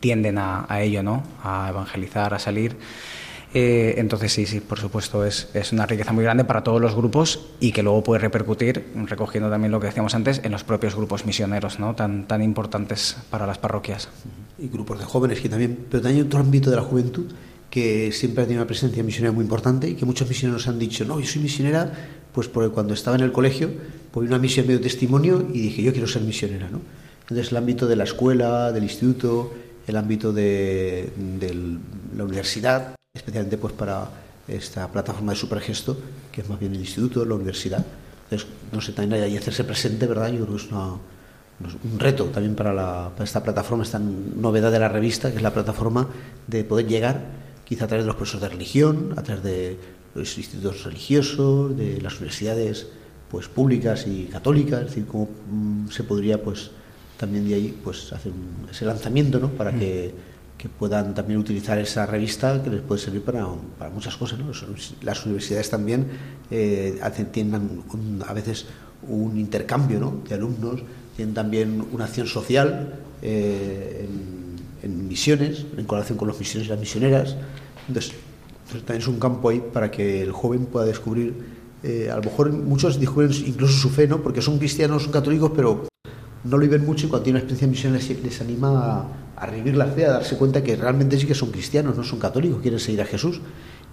[0.00, 1.22] tienden a, a, ello, ¿no?
[1.42, 2.76] A evangelizar, a salir.
[3.54, 6.94] Eh, entonces sí, sí, por supuesto es, es, una riqueza muy grande para todos los
[6.94, 10.94] grupos y que luego puede repercutir, recogiendo también lo que decíamos antes, en los propios
[10.94, 11.94] grupos misioneros, ¿no?
[11.94, 14.08] tan, tan importantes para las parroquias.
[14.58, 17.26] Y grupos de jóvenes que también, pero también otro ámbito de la juventud
[17.70, 21.04] que siempre ha tenido una presencia misionera muy importante y que muchos misioneros han dicho,
[21.04, 21.90] no, yo soy misionera,
[22.32, 23.70] pues porque cuando estaba en el colegio,
[24.10, 26.68] pues una misión medio testimonio y dije, yo quiero ser misionera.
[27.22, 29.52] Entonces el ámbito de la escuela, del instituto,
[29.86, 31.10] el ámbito de
[32.16, 34.08] la universidad, especialmente pues para
[34.46, 35.96] esta plataforma de supergesto,
[36.32, 37.84] que es más bien el instituto, la universidad.
[38.24, 40.28] Entonces, no sé, también ahí hacerse presente, ¿verdad?
[40.28, 44.72] Yo creo que es una, un reto también para, la, para, esta plataforma, esta novedad
[44.72, 46.08] de la revista, que es la plataforma
[46.46, 47.20] de poder llegar,
[47.64, 49.76] quizá a través de los profesores de religión, a través de
[50.14, 52.86] los institutos religiosos, de las universidades
[53.30, 56.70] pues públicas y católicas, es decir, cómo mm, se podría pues
[57.18, 59.48] también de ahí pues hacer un, ese lanzamiento, ¿no?
[59.50, 60.14] Para que
[60.58, 63.46] que puedan también utilizar esa revista que les puede servir para,
[63.78, 64.40] para muchas cosas.
[64.40, 64.50] ¿no?
[65.02, 66.08] Las universidades también
[66.50, 67.84] eh, hacen, tienen
[68.26, 68.66] a veces
[69.08, 70.20] un intercambio ¿no?
[70.28, 70.80] de alumnos,
[71.16, 74.08] tienen también una acción social eh,
[74.82, 77.36] en, en, misiones, en colaboración con los misiones y las misioneras.
[77.86, 78.14] Entonces,
[78.70, 81.34] pues también es un campo ahí para que el joven pueda descubrir,
[81.84, 84.20] eh, a lo mejor muchos descubren incluso su fe, ¿no?
[84.22, 85.86] porque son cristianos, son católicos, pero
[86.44, 89.08] no lo viven mucho y cuando tienen una experiencia de misión les, anima a
[89.40, 92.18] a revivir la fe, a darse cuenta que realmente sí que son cristianos, no son
[92.18, 93.40] católicos, quieren seguir a Jesús.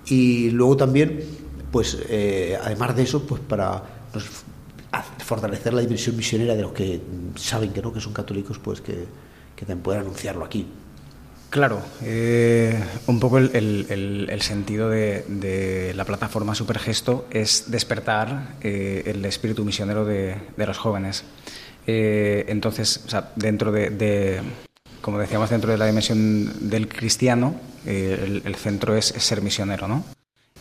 [0.08, 1.24] Y luego también,
[1.72, 3.82] pues, eh, además de eso, pues para
[4.12, 4.26] pues,
[5.24, 7.02] fortalecer la dimensión misionera de los que
[7.36, 9.06] saben que no, que son católicos, pues que,
[9.56, 10.66] que también puedan anunciarlo aquí.
[11.52, 13.56] Claro, eh, un poco el,
[14.30, 21.24] el, sentido de, la plataforma Supergesto es despertar eh, el espíritu misionero de los jóvenes.
[21.88, 23.06] Eh, entonces,
[23.36, 24.42] dentro de,
[25.02, 27.56] como decíamos, dentro de la dimensión del cristiano,
[27.86, 30.04] eh, el, el, centro es, es, ser misionero, ¿no?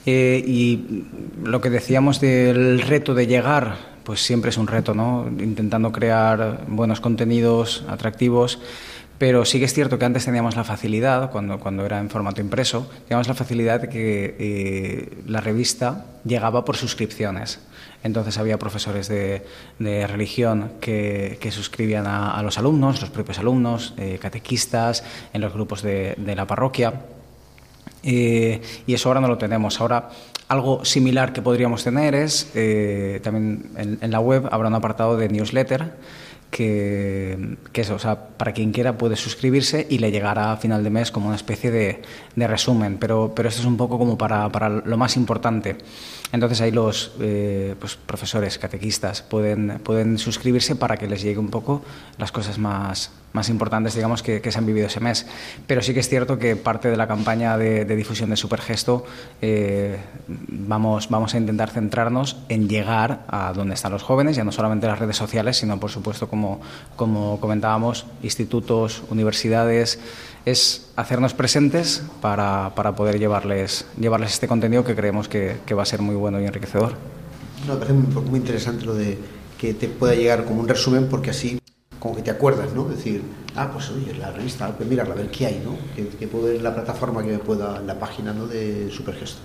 [0.06, 1.06] Eh, y
[1.42, 5.26] lo que decíamos del reto de llegar, pues siempre es un reto, ¿no?
[5.38, 8.60] Intentando crear buenos contenidos atractivos,
[9.18, 12.40] pero sí que es cierto que antes teníamos la facilidad, cuando, cuando era en formato
[12.40, 17.60] impreso, teníamos la facilidad de que eh, la revista llegaba por suscripciones.
[18.02, 19.46] Entonces había profesores de,
[19.78, 25.52] de religión que, que suscribían a, los alumnos, los propios alumnos, eh, catequistas, en los
[25.54, 26.92] grupos de, de la parroquia.
[28.02, 29.80] Eh, y eso ahora no lo tenemos.
[29.80, 30.10] Ahora
[30.48, 32.52] algo similar que podríamos tener es,
[33.22, 35.94] también en, la web habrá un apartado de newsletter
[36.54, 40.90] que, eso, o sea, para quien quiera puede suscribirse y le llegará a final de
[40.90, 42.02] mes como una especie de,
[42.36, 45.76] de resumen, pero, pero esto es un poco como para, para lo más importante.
[46.30, 51.50] Entonces ahí los eh, pues, profesores, catequistas pueden, pueden suscribirse para que les llegue un
[51.50, 51.82] poco
[52.18, 55.26] las cosas más, más importantes, digamos, que, que, se han vivido ese mes.
[55.66, 59.04] Pero sí que es cierto que parte de la campaña de, de difusión de Supergesto
[59.42, 64.52] eh, vamos, vamos a intentar centrarnos en llegar a donde están los jóvenes, ya no
[64.52, 66.60] solamente las redes sociales, sino, por supuesto, como,
[66.94, 69.98] como comentábamos, institutos, universidades,
[70.44, 75.82] es hacernos presentes para, para, poder llevarles, llevarles este contenido que creemos que, que, va
[75.82, 76.92] a ser muy bueno y enriquecedor.
[77.66, 79.18] No, me parece muy, muy, interesante lo de
[79.58, 81.58] que te pueda llegar como un resumen porque así
[82.04, 82.84] como que te acuerdas, ¿no?
[82.84, 83.22] Decir,
[83.56, 85.74] ah, pues oye, la revista, pues mirarla, a ver qué hay, ¿no?
[86.18, 88.46] Que puedo ver la plataforma que me pueda, la página, ¿no?
[88.46, 89.38] De Supergesto.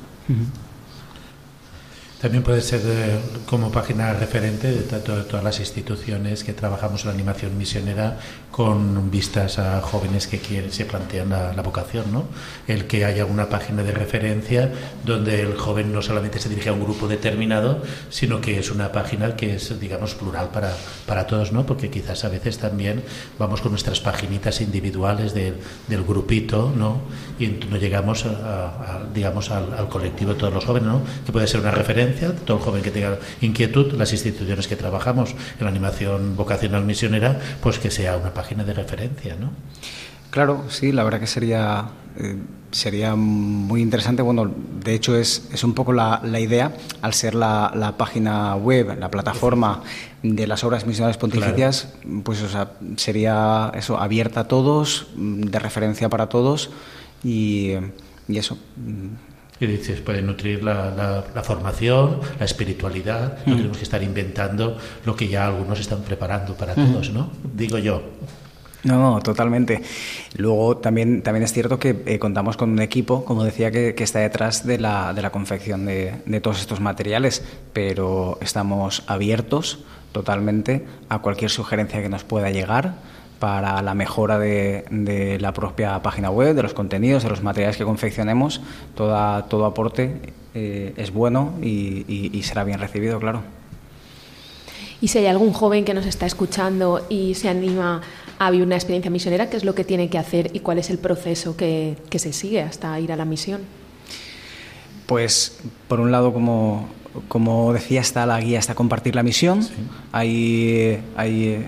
[2.22, 7.14] También puede ser de, como página referente de, todas las instituciones que trabajamos en la
[7.14, 8.20] animación misionera
[8.52, 12.26] con vistas a jóvenes que quieren, se plantean la, vocación, ¿no?
[12.68, 14.70] El que haya una página de referencia
[15.06, 18.92] donde el joven no solamente se dirige a un grupo determinado, sino que es una
[18.92, 21.66] página que es, digamos, plural para, para todos, ¿no?
[21.66, 23.02] Porque quizás a veces también
[23.38, 25.54] vamos con nuestras paginitas individuales de,
[25.88, 27.00] del grupito, ¿no?
[27.40, 31.02] Y no llegamos, a, digamos, al, al colectivo de todos los jóvenes, ¿no?
[31.26, 32.09] Que puede ser una referencia
[32.46, 37.80] todo joven que tenga inquietud, las instituciones que trabajamos en la animación vocacional misionera, pues
[37.80, 39.52] que sea una página de referencia, ¿no?
[40.30, 41.86] Claro, sí, la verdad que sería,
[42.18, 42.38] eh,
[42.70, 44.22] sería muy interesante.
[44.22, 44.54] Bueno,
[44.84, 48.96] de hecho es, es un poco la, la idea, al ser la, la, página web,
[49.00, 49.82] la plataforma
[50.22, 52.22] de las obras misionales pontificias, claro.
[52.24, 56.70] pues o sea, sería eso, abierta a todos, de referencia para todos
[57.24, 57.72] y,
[58.28, 58.58] y eso
[59.60, 63.58] y dices, puede nutrir la, la, la, formación, la espiritualidad, no mm.
[63.58, 66.92] tenemos que estar inventando lo que ya algunos están preparando para mm.
[66.92, 67.30] todos, ¿no?
[67.56, 68.02] Digo yo.
[68.84, 69.82] No, no, totalmente.
[70.38, 74.06] Luego también, también es cierto que eh, contamos con un equipo, como decía, que, que
[74.06, 77.44] está detrás de la, de la confección de, de, todos estos materiales,
[77.74, 79.80] pero estamos abiertos
[80.14, 82.96] totalmente a cualquier sugerencia que nos pueda llegar
[83.40, 87.78] para la mejora de, de, la propia página web, de los contenidos, de los materiales
[87.78, 88.62] que confeccionemos.
[88.96, 93.42] Toda, todo aporte eh, es bueno y, y, y, será bien recibido, claro.
[95.02, 98.02] Y si hay algún joven que nos está escuchando y se anima
[98.38, 100.90] a vivir una experiencia misionera, ¿qué es lo que tiene que hacer y cuál es
[100.90, 103.62] el proceso que, que se sigue hasta ir a la misión?
[105.06, 106.90] Pues, por un lado, como,
[107.30, 109.64] como decía, está la guía hasta compartir la misión.
[109.64, 109.74] Sí.
[110.12, 111.66] Hay, hay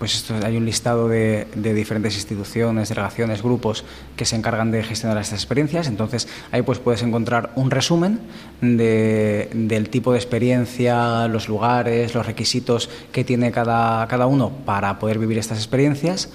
[0.00, 3.84] pues esto, hay un listado de, diferentes instituciones, delegaciones, grupos
[4.16, 5.88] que se encargan de gestionar estas experiencias.
[5.88, 8.18] Entonces ahí pues puedes encontrar un resumen
[8.62, 14.98] de, del tipo de experiencia, los lugares, los requisitos que tiene cada, cada uno para
[14.98, 16.30] poder vivir estas experiencias.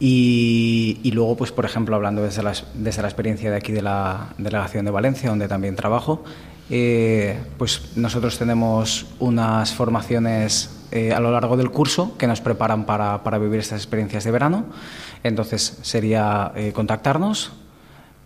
[0.00, 3.82] Y, y, luego, pues, por ejemplo, hablando desde la, desde la experiencia de aquí de
[3.82, 6.22] la delegación de Valencia, donde también trabajo,
[6.70, 12.86] eh, pues nosotros tenemos unas formaciones eh, a lo largo del curso que nos preparan
[12.86, 14.66] para, para, vivir estas experiencias de verano.
[15.22, 17.52] Entonces sería eh, contactarnos,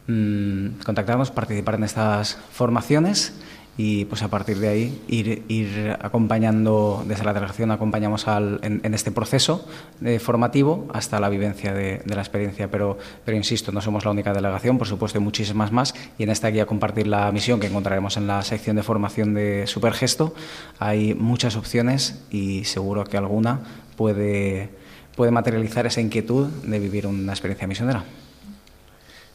[0.06, 3.34] mmm, contactarnos, participar en estas formaciones
[3.76, 8.94] y pues a partir de ahí ir, ir acompañando, desde la delegación acompañamos al, en,
[8.94, 9.66] este proceso
[10.04, 14.10] eh, formativo hasta la vivencia de, de, la experiencia, pero, pero insisto, no somos la
[14.10, 17.68] única delegación, por supuesto hay muchísimas más y en esta guía compartir la misión que
[17.68, 20.34] encontraremos en la sección de formación de Supergesto
[20.78, 23.60] hay muchas opciones y seguro que alguna
[23.96, 24.70] puede,
[25.16, 28.04] puede materializar esa inquietud de vivir una experiencia misionera.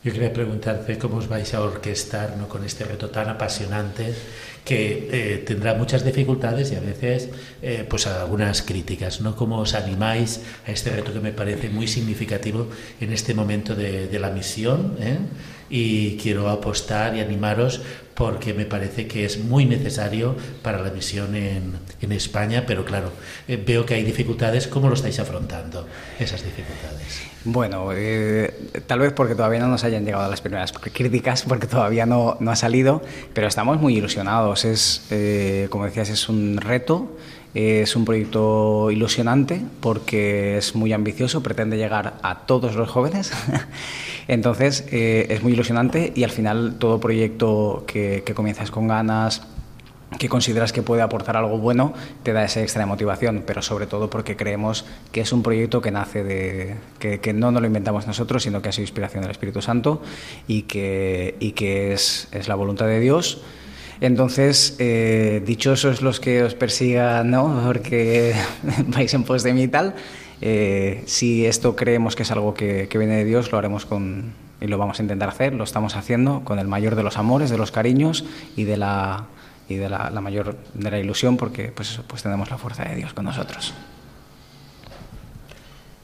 [0.08, 2.48] Yo quería preguntarte cómo os vais a orquestar ¿no?
[2.48, 4.16] con este reto tan apasionante
[4.64, 7.28] que eh, tendrá muchas dificultades y a veces
[7.62, 9.36] eh, pues algunas críticas, ¿no?
[9.36, 12.70] ¿Cómo os animáis a este reto que me parece muy significativo
[13.02, 14.96] en este momento de, la misión?
[15.02, 15.18] ¿eh?
[15.70, 17.82] Y quiero apostar y animaros
[18.16, 23.12] porque me parece que es muy necesario para la misión en, en España, pero claro,
[23.46, 24.68] eh, veo que hay dificultades.
[24.70, 25.86] ¿Cómo lo estáis afrontando,
[26.18, 27.27] esas dificultades?
[27.50, 28.54] Bueno, eh,
[28.88, 32.52] tal vez porque todavía no nos hayan llegado las primeras críticas, porque todavía no, no
[32.52, 33.02] ha salido,
[33.34, 34.66] pero estamos muy ilusionados.
[34.66, 37.08] Es, eh, como decías, es un reto.
[37.54, 43.32] Es un proyecto ilusionante porque es muy ambicioso, pretende llegar a todos los jóvenes.
[44.28, 49.42] Entonces eh, es muy ilusionante y al final todo proyecto que, que comienzas con ganas,
[50.18, 51.94] que consideras que puede aportar algo bueno,
[52.24, 55.92] te da esa extra motivación, pero sobre todo porque creemos que es un proyecto que
[55.92, 56.76] nace de.
[57.00, 60.02] que, que no nos lo inventamos nosotros, sino que ha sido inspiración del Espíritu Santo
[60.48, 63.42] y que, y que es, es la voluntad de Dios
[64.00, 67.62] Entonces, eh, dichosos los que os persigan, ¿no?
[67.66, 68.34] Porque
[68.88, 69.94] vais en pos de mí y tal.
[70.40, 74.34] Eh, si esto creemos que es algo que, que, viene de Dios, lo haremos con
[74.62, 75.54] y lo vamos a intentar hacer.
[75.54, 78.24] Lo estamos haciendo con el mayor de los amores, de los cariños
[78.56, 79.26] y de la
[79.70, 82.96] y de la, mayor de la ilusión, porque pues eso, pues tenemos la fuerza de
[82.96, 83.74] Dios con nosotros.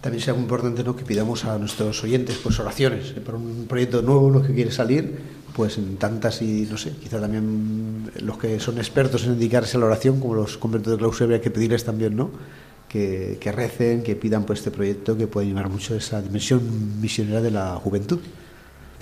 [0.02, 0.96] También será muy importante ¿no?
[0.98, 3.22] que pidamos a nuestros oyentes pues oraciones ¿eh?
[3.22, 5.18] por un proyecto nuevo lo que quiere salir,
[5.56, 9.80] pues en tantas y no sé, quizá también los que son expertos en dedicarse a
[9.80, 12.32] la oración, como los conventos de clausura, habría que pedirles también, ¿no?
[12.90, 17.42] Que, que recen, que pidan por este proyecto que puede llevar mucho esa dimensión misionera
[17.42, 18.20] de la juventud.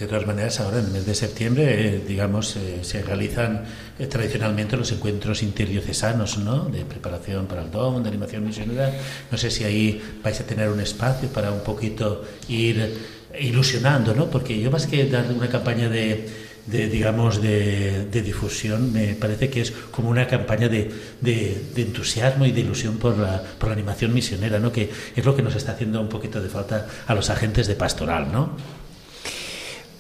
[0.02, 3.66] De todas maneras, ahora en el mes de septiembre, eh, digamos, eh, se realizan
[4.00, 6.66] eh, tradicionalmente los encuentros interdiocesanos, ¿no?
[6.66, 8.92] De preparación para el DOM, de animación misionera.
[9.30, 12.98] No sé si ahí vais a tener un espacio para un poquito ir
[13.40, 14.26] ilusionando, ¿no?
[14.26, 16.26] Porque yo más que dar una campaña de,
[16.66, 20.92] digamos, de, difusión, me parece que es como una campaña de,
[21.22, 24.72] de, entusiasmo y de ilusión por la, por la animación misionera, ¿no?
[24.72, 27.76] Que es lo que nos está haciendo un poquito de falta a los agentes de
[27.76, 28.81] pastoral, ¿no?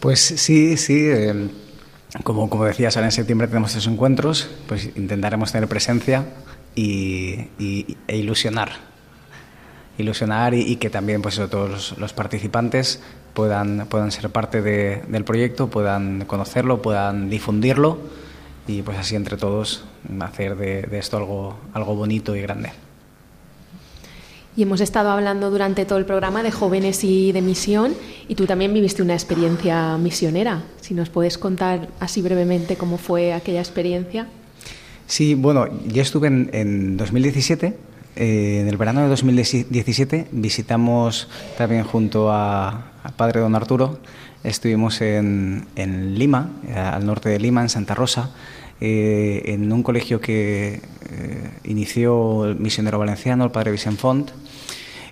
[0.01, 1.07] Pues sí, sí.
[1.07, 1.47] Eh,
[2.23, 6.25] como, como decías, ahora en septiembre tenemos estos encuentros, pues intentaremos tener presencia
[6.75, 7.47] y,
[8.07, 8.71] e ilusionar.
[9.99, 13.01] Ilusionar y, que también pues, todos los, los participantes
[13.35, 17.99] puedan, puedan ser parte de, del proyecto, puedan conocerlo, puedan difundirlo
[18.67, 19.85] y pues así entre todos
[20.19, 22.71] hacer de, de esto algo, algo bonito y grande.
[24.55, 27.93] Y hemos estado hablando durante todo el programa de jóvenes y de misión
[28.27, 30.63] y tú también viviste una experiencia misionera.
[30.81, 34.27] Si nos puedes contar así brevemente cómo fue aquella experiencia.
[35.07, 37.77] Sí, bueno, yo estuve en, en 2017.
[38.15, 43.99] Eh, en el verano de 2017 visitamos también junto a, al padre don Arturo,
[44.43, 48.31] estuvimos en, en Lima, eh, al norte de Lima, en Santa Rosa,
[48.83, 54.31] eh, en un colegio que eh, inició el misionero valenciano, el padre Vicent Font,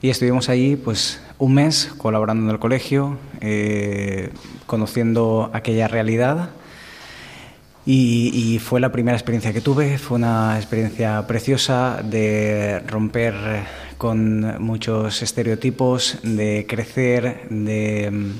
[0.01, 4.31] y estuvimos allí pues un mes colaborando en el colegio, eh,
[4.65, 6.49] conociendo aquella realidad.
[7.85, 13.33] Y, y, fue la primera experiencia que tuve, fue una experiencia preciosa de romper
[13.99, 18.31] con muchos estereotipos, de crecer, de,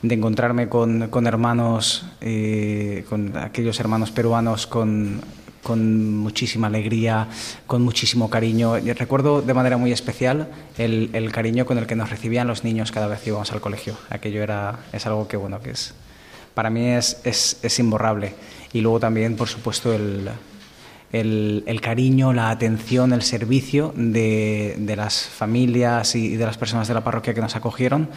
[0.00, 5.20] de encontrarme con, con hermanos, eh, con aquellos hermanos peruanos con,
[5.62, 7.28] con muchísima alegría,
[7.66, 8.76] con muchísimo cariño.
[8.78, 10.48] Recuerdo de manera muy especial
[10.78, 13.60] el, el, cariño con el que nos recibían los niños cada vez que íbamos al
[13.60, 13.98] colegio.
[14.08, 15.92] Aquello era, es algo que, bueno, que es,
[16.54, 18.34] para mí es, es, es imborrable.
[18.72, 20.30] Y luego también, por supuesto, el,
[21.14, 27.04] el, cariño, la atención, el servicio de, las familias y de las personas de la
[27.04, 28.08] parroquia que nos acogieron,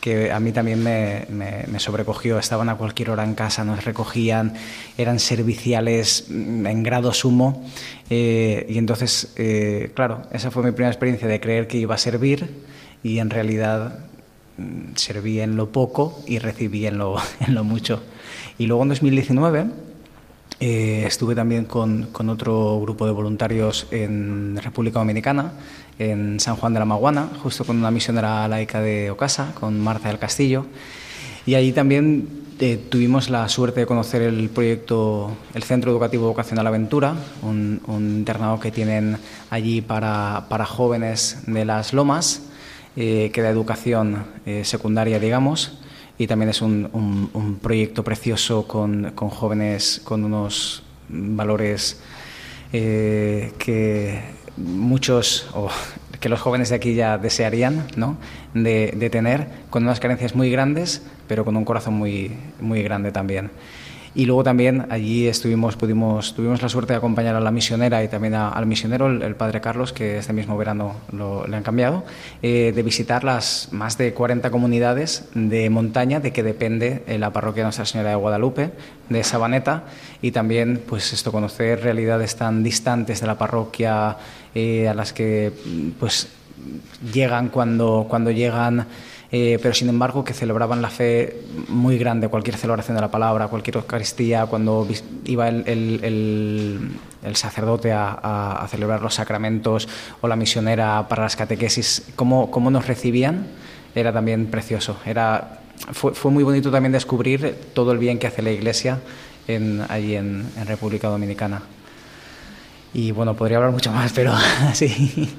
[0.00, 2.38] que a mí también me, sobrecogió.
[2.38, 4.54] Estaban a cualquier hora en casa, nos recogían,
[4.96, 7.68] eran serviciales en grado sumo.
[8.08, 11.98] Eh, y entonces, eh, claro, esa fue mi primera experiencia de creer que iba a
[11.98, 12.48] servir
[13.02, 13.98] y en realidad
[14.56, 17.20] mm, serví en lo poco y recibí en lo
[17.64, 18.02] mucho.
[18.56, 19.85] Y luego en 2019
[20.58, 25.52] eh, estuve también con, otro grupo de voluntarios en República Dominicana,
[25.98, 30.08] en San Juan de la Maguana, justo con una misionera laica de Ocasa, con Marta
[30.08, 30.64] del Castillo.
[31.44, 32.28] Y allí también
[32.58, 38.58] eh, tuvimos la suerte de conocer el proyecto, el Centro Educativo Vocacional Aventura, un, internado
[38.58, 39.18] que tienen
[39.50, 42.42] allí para, jóvenes de las Lomas,
[42.96, 44.24] eh, que da educación
[44.62, 45.80] secundaria, digamos
[46.18, 46.88] y también es un,
[47.34, 52.00] un, proyecto precioso con, con, jóvenes con unos valores
[52.72, 54.20] eh, que
[54.56, 55.68] muchos o
[56.20, 58.16] que los jóvenes de aquí ya desearían ¿no?
[58.54, 63.12] de, de, tener, con unas carencias muy grandes, pero con un corazón muy, muy grande
[63.12, 63.50] también.
[64.16, 68.08] Y luego también allí estuvimos, pudimos, tuvimos la suerte de acompañar a la misionera y
[68.08, 72.02] también a, al misionero, el, padre Carlos, que este mismo verano lo, le han cambiado,
[72.40, 77.30] eh, de visitar las más de 40 comunidades de montaña de que depende eh, la
[77.34, 78.70] parroquia Nuestra Señora de Guadalupe,
[79.10, 79.84] de Sabaneta,
[80.22, 84.16] y también pues esto, conocer realidades tan distantes de la parroquia
[84.54, 85.52] eh, a las que
[86.00, 86.28] pues
[87.12, 88.86] llegan cuando, cuando llegan
[89.32, 93.48] eh, pero sin embargo que celebraban la fe muy grande, cualquier celebración de la palabra,
[93.48, 94.86] cualquier Eucaristía, cuando
[95.24, 96.90] iba el, el, el,
[97.24, 99.88] el sacerdote a, a, a, celebrar los sacramentos
[100.20, 103.48] o la misionera para las catequesis, cómo, cómo nos recibían,
[103.94, 104.96] era también precioso.
[105.04, 105.60] Era,
[105.92, 109.00] fue, fue, muy bonito también descubrir todo el bien que hace la Iglesia
[109.48, 111.62] en, allí en, en República Dominicana.
[112.94, 114.32] Y bueno, podría hablar mucho más, pero
[114.72, 115.34] sí.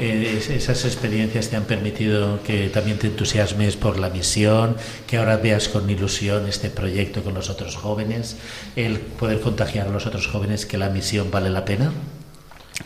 [0.00, 4.76] Esas experiencias te han permitido que también te entusiasmes por la misión,
[5.06, 8.36] que ahora veas con ilusión este proyecto con los otros jóvenes,
[8.76, 11.92] el poder contagiar a los otros jóvenes que la misión vale la pena.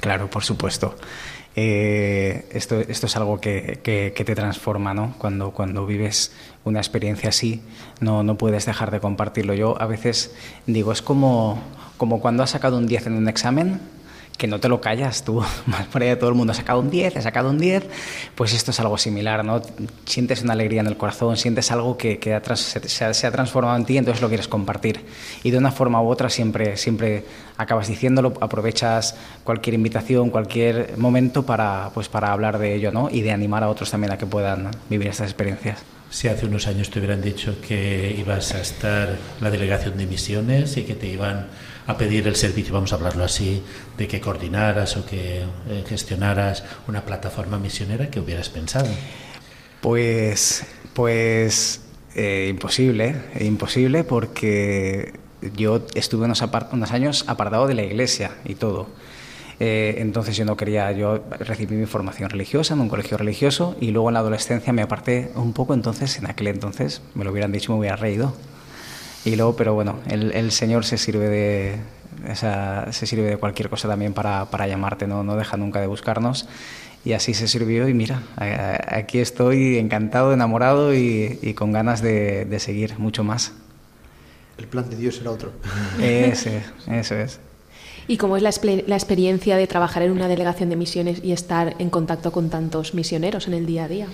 [0.01, 0.97] Claro, por supuesto.
[1.57, 5.15] Eh, esto, esto es algo que, que, te transforma, ¿no?
[5.19, 6.33] Cuando, cuando vives
[6.65, 7.63] una experiencia así,
[8.01, 9.55] no, no puedes dejar de compartirlo.
[9.55, 10.35] Yo a veces
[10.67, 11.63] digo, es como,
[11.97, 13.81] como cuando has sacado un 10 en un examen
[14.37, 16.91] que no te lo callas tú, más por allá todo el mundo ha sacado un
[16.91, 17.85] 10, ha sacado un 10,
[18.35, 19.63] pues esto es algo similar, ¿no?
[20.07, 23.85] Sientes una alegría en el corazón, sientes algo que, que se, se, ha transformado en
[23.85, 25.05] ti, entonces lo quieres compartir.
[25.43, 27.25] Y de una forma u otra siempre, siempre
[27.57, 33.09] acabas diciéndolo, aprovechas cualquier invitación, cualquier momento para, pues, para hablar de ello, ¿no?
[33.11, 35.94] Y de animar a otros también a que puedan vivir estas experiencias.
[36.15, 40.07] Si hace unos años te hubieran dicho que ibas a estar en la delegación de
[40.07, 41.49] misiones y que te iban
[41.89, 43.65] a pedir el servicio, vamos a hablarlo así,
[43.99, 48.87] de que coordinaras o que eh, gestionaras una plataforma misionera, ¿qué hubieras pensado?
[49.81, 51.81] Pues, pues
[52.15, 55.15] eh, imposible, imposible porque
[55.57, 58.87] yo estuve unos, unos, años apartado de la iglesia y todo.
[59.61, 63.93] Eh, entonces yo no quería, yo recibí mi formación religiosa en un colegio religioso y
[63.93, 67.53] luego en la adolescencia me aparté un poco, entonces en aquel entonces me lo hubieran
[67.53, 68.35] dicho me hubiera reído.
[69.25, 71.79] Y luego, pero bueno, el, el Señor se sirve de,
[72.29, 75.23] esa, se sirve de cualquier cosa también para, para llamarte, ¿no?
[75.23, 76.47] no deja nunca de buscarnos.
[77.05, 78.23] Y así se sirvió y mira,
[78.89, 83.53] aquí estoy encantado, enamorado y, y con ganas de, de, seguir mucho más.
[84.57, 85.53] El plan de Dios era otro.
[86.01, 87.41] Ese, eso es.
[88.07, 88.51] ¿Y cómo es la,
[88.87, 92.95] la, experiencia de trabajar en una delegación de misiones y estar en contacto con tantos
[92.95, 94.07] misioneros en el día a día?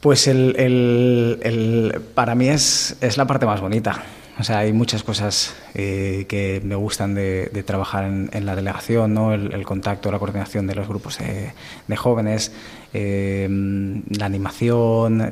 [0.00, 4.04] Pues el, para mí es, la parte más bonita.
[4.38, 9.32] O sea, hay muchas cosas eh, que me gustan de, trabajar en, la delegación, ¿no?
[9.32, 11.52] El, contacto, la coordinación de los grupos de,
[11.88, 12.52] de jóvenes,
[12.92, 13.48] eh,
[14.10, 15.28] la animación,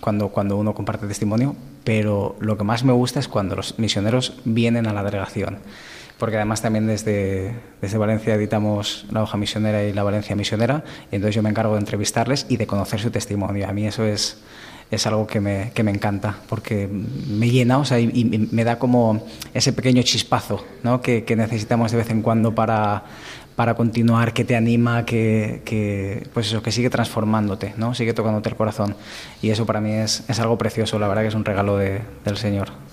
[0.00, 1.54] cuando, cuando uno comparte testimonio,
[1.84, 5.58] pero lo que más me gusta es cuando los misioneros vienen a la delegación
[6.18, 11.16] porque además también desde, desde Valencia editamos la hoja misionera y la Valencia misionera, y
[11.16, 13.68] entonces yo me encargo de entrevistarles y de conocer su testimonio.
[13.68, 14.38] A mí eso es,
[14.90, 18.78] es algo que me, que me encanta, porque me llena o sea, y, me da
[18.78, 21.00] como ese pequeño chispazo ¿no?
[21.00, 23.04] que, que necesitamos de vez en cuando para,
[23.54, 27.94] para continuar, que te anima, que, que, pues eso, que sigue transformándote, ¿no?
[27.94, 28.96] sigue tocándote el corazón.
[29.42, 32.00] Y eso para mí es, es algo precioso, la verdad que es un regalo de,
[32.24, 32.87] del Señor.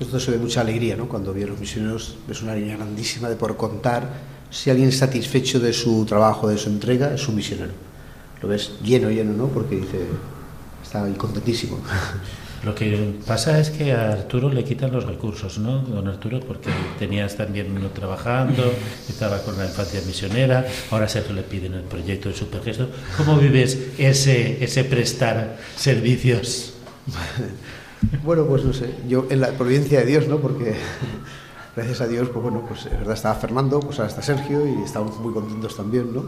[0.00, 1.08] Esto se ve mucha alegría, ¿no?
[1.08, 4.98] Cuando vi a los misioneros, es una alegría grandísima de por contar si alguien es
[4.98, 7.72] satisfecho de su trabajo, de su entrega, es un misionero.
[8.42, 9.48] Lo ves lleno, lleno, ¿no?
[9.48, 10.06] Porque dice,
[10.82, 11.78] está ahí contentísimo.
[12.64, 16.40] Lo que pasa es que a Arturo le quitan los recursos, ¿no, don Arturo?
[16.40, 18.72] Porque tenías también uno trabajando,
[19.08, 22.88] estaba con la infancia misionera, ahora se le piden el proyecto de Supergesto.
[23.18, 26.72] ¿Cómo vives ese, ese prestar servicios?
[28.24, 30.38] Bueno, pues no sé, yo en la providencia de Dios, ¿no?
[30.38, 30.74] Porque
[31.76, 34.82] gracias a Dios, pues bueno, pues es verdad estaba Fernando, pues ahora está Sergio y
[34.82, 36.24] estamos muy contentos también, ¿no?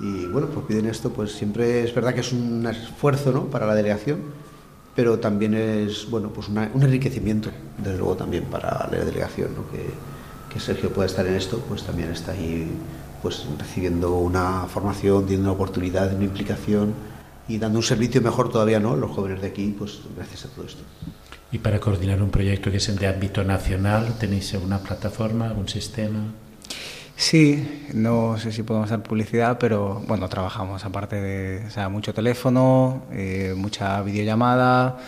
[0.00, 3.44] Y bueno, pues piden esto, pues siempre es verdad que es un esfuerzo, ¿no?
[3.44, 4.18] Para la delegación,
[4.96, 9.70] pero también es, bueno, pues una, un enriquecimiento, desde luego también para la delegación, ¿no?
[9.70, 9.90] Que,
[10.52, 12.70] que Sergio pueda estar en esto, pues también está ahí,
[13.22, 16.94] pues recibiendo una formación, teniendo una oportunidad, una implicación
[17.48, 18.96] y dando un servicio mejor todavía, ¿no?
[18.96, 20.82] Los jóvenes de aquí, pues gracias a todo esto.
[21.52, 26.32] Y para coordinar un proyecto que es de ámbito nacional, ¿tenéis alguna plataforma, algún sistema?
[27.16, 32.12] Sí, no sé si podemos dar publicidad, pero bueno, trabajamos aparte de o sea, mucho
[32.12, 34.98] teléfono, eh, mucha videollamada,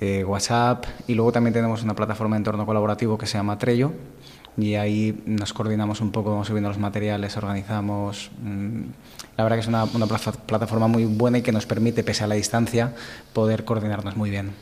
[0.00, 3.92] eh, WhatsApp y luego también tenemos una plataforma de entorno colaborativo que se llama Trello
[4.56, 8.30] y ahí nos coordinamos un poco, vamos subiendo los materiales, organizamos.
[8.42, 8.82] Mmm,
[9.36, 12.26] la verdad que es una, una plataforma muy buena y que nos permite, pese a
[12.26, 12.94] la distancia,
[13.32, 14.52] poder coordinarnos muy bien.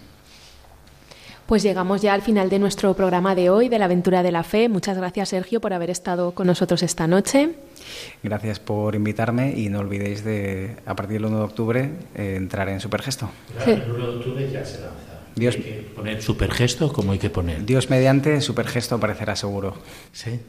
[1.46, 4.44] Pues llegamos ya al final de nuestro programa de hoy, de la aventura de la
[4.44, 4.70] fe.
[4.70, 7.50] Muchas gracias, Sergio, por haber estado con nosotros esta noche.
[8.22, 12.70] Gracias por invitarme y no olvidéis de, a partir del 1 de octubre, eh, entrar
[12.70, 13.28] en Supergesto.
[13.62, 15.14] Claro, el 1 de octubre ya se lanza.
[15.36, 16.90] Dios, ¿Hay que poner Supergesto?
[16.92, 17.66] ¿Cómo hay que poner?
[17.66, 19.74] Dios mediante, Supergesto aparecerá seguro.
[20.12, 20.40] Sí.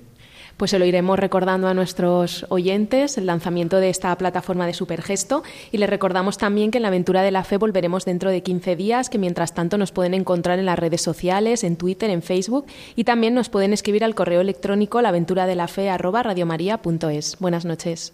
[0.57, 5.43] Pues se lo iremos recordando a nuestros oyentes el lanzamiento de esta plataforma de Supergesto
[5.71, 8.77] y les recordamos también que en la aventura de la fe volveremos dentro de 15
[8.77, 12.67] días, que mientras tanto nos pueden encontrar en las redes sociales, en Twitter, en Facebook
[12.95, 17.35] y también nos pueden escribir al correo electrónico laventuradelafe@radiomaria.es.
[17.39, 18.13] Buenas noches.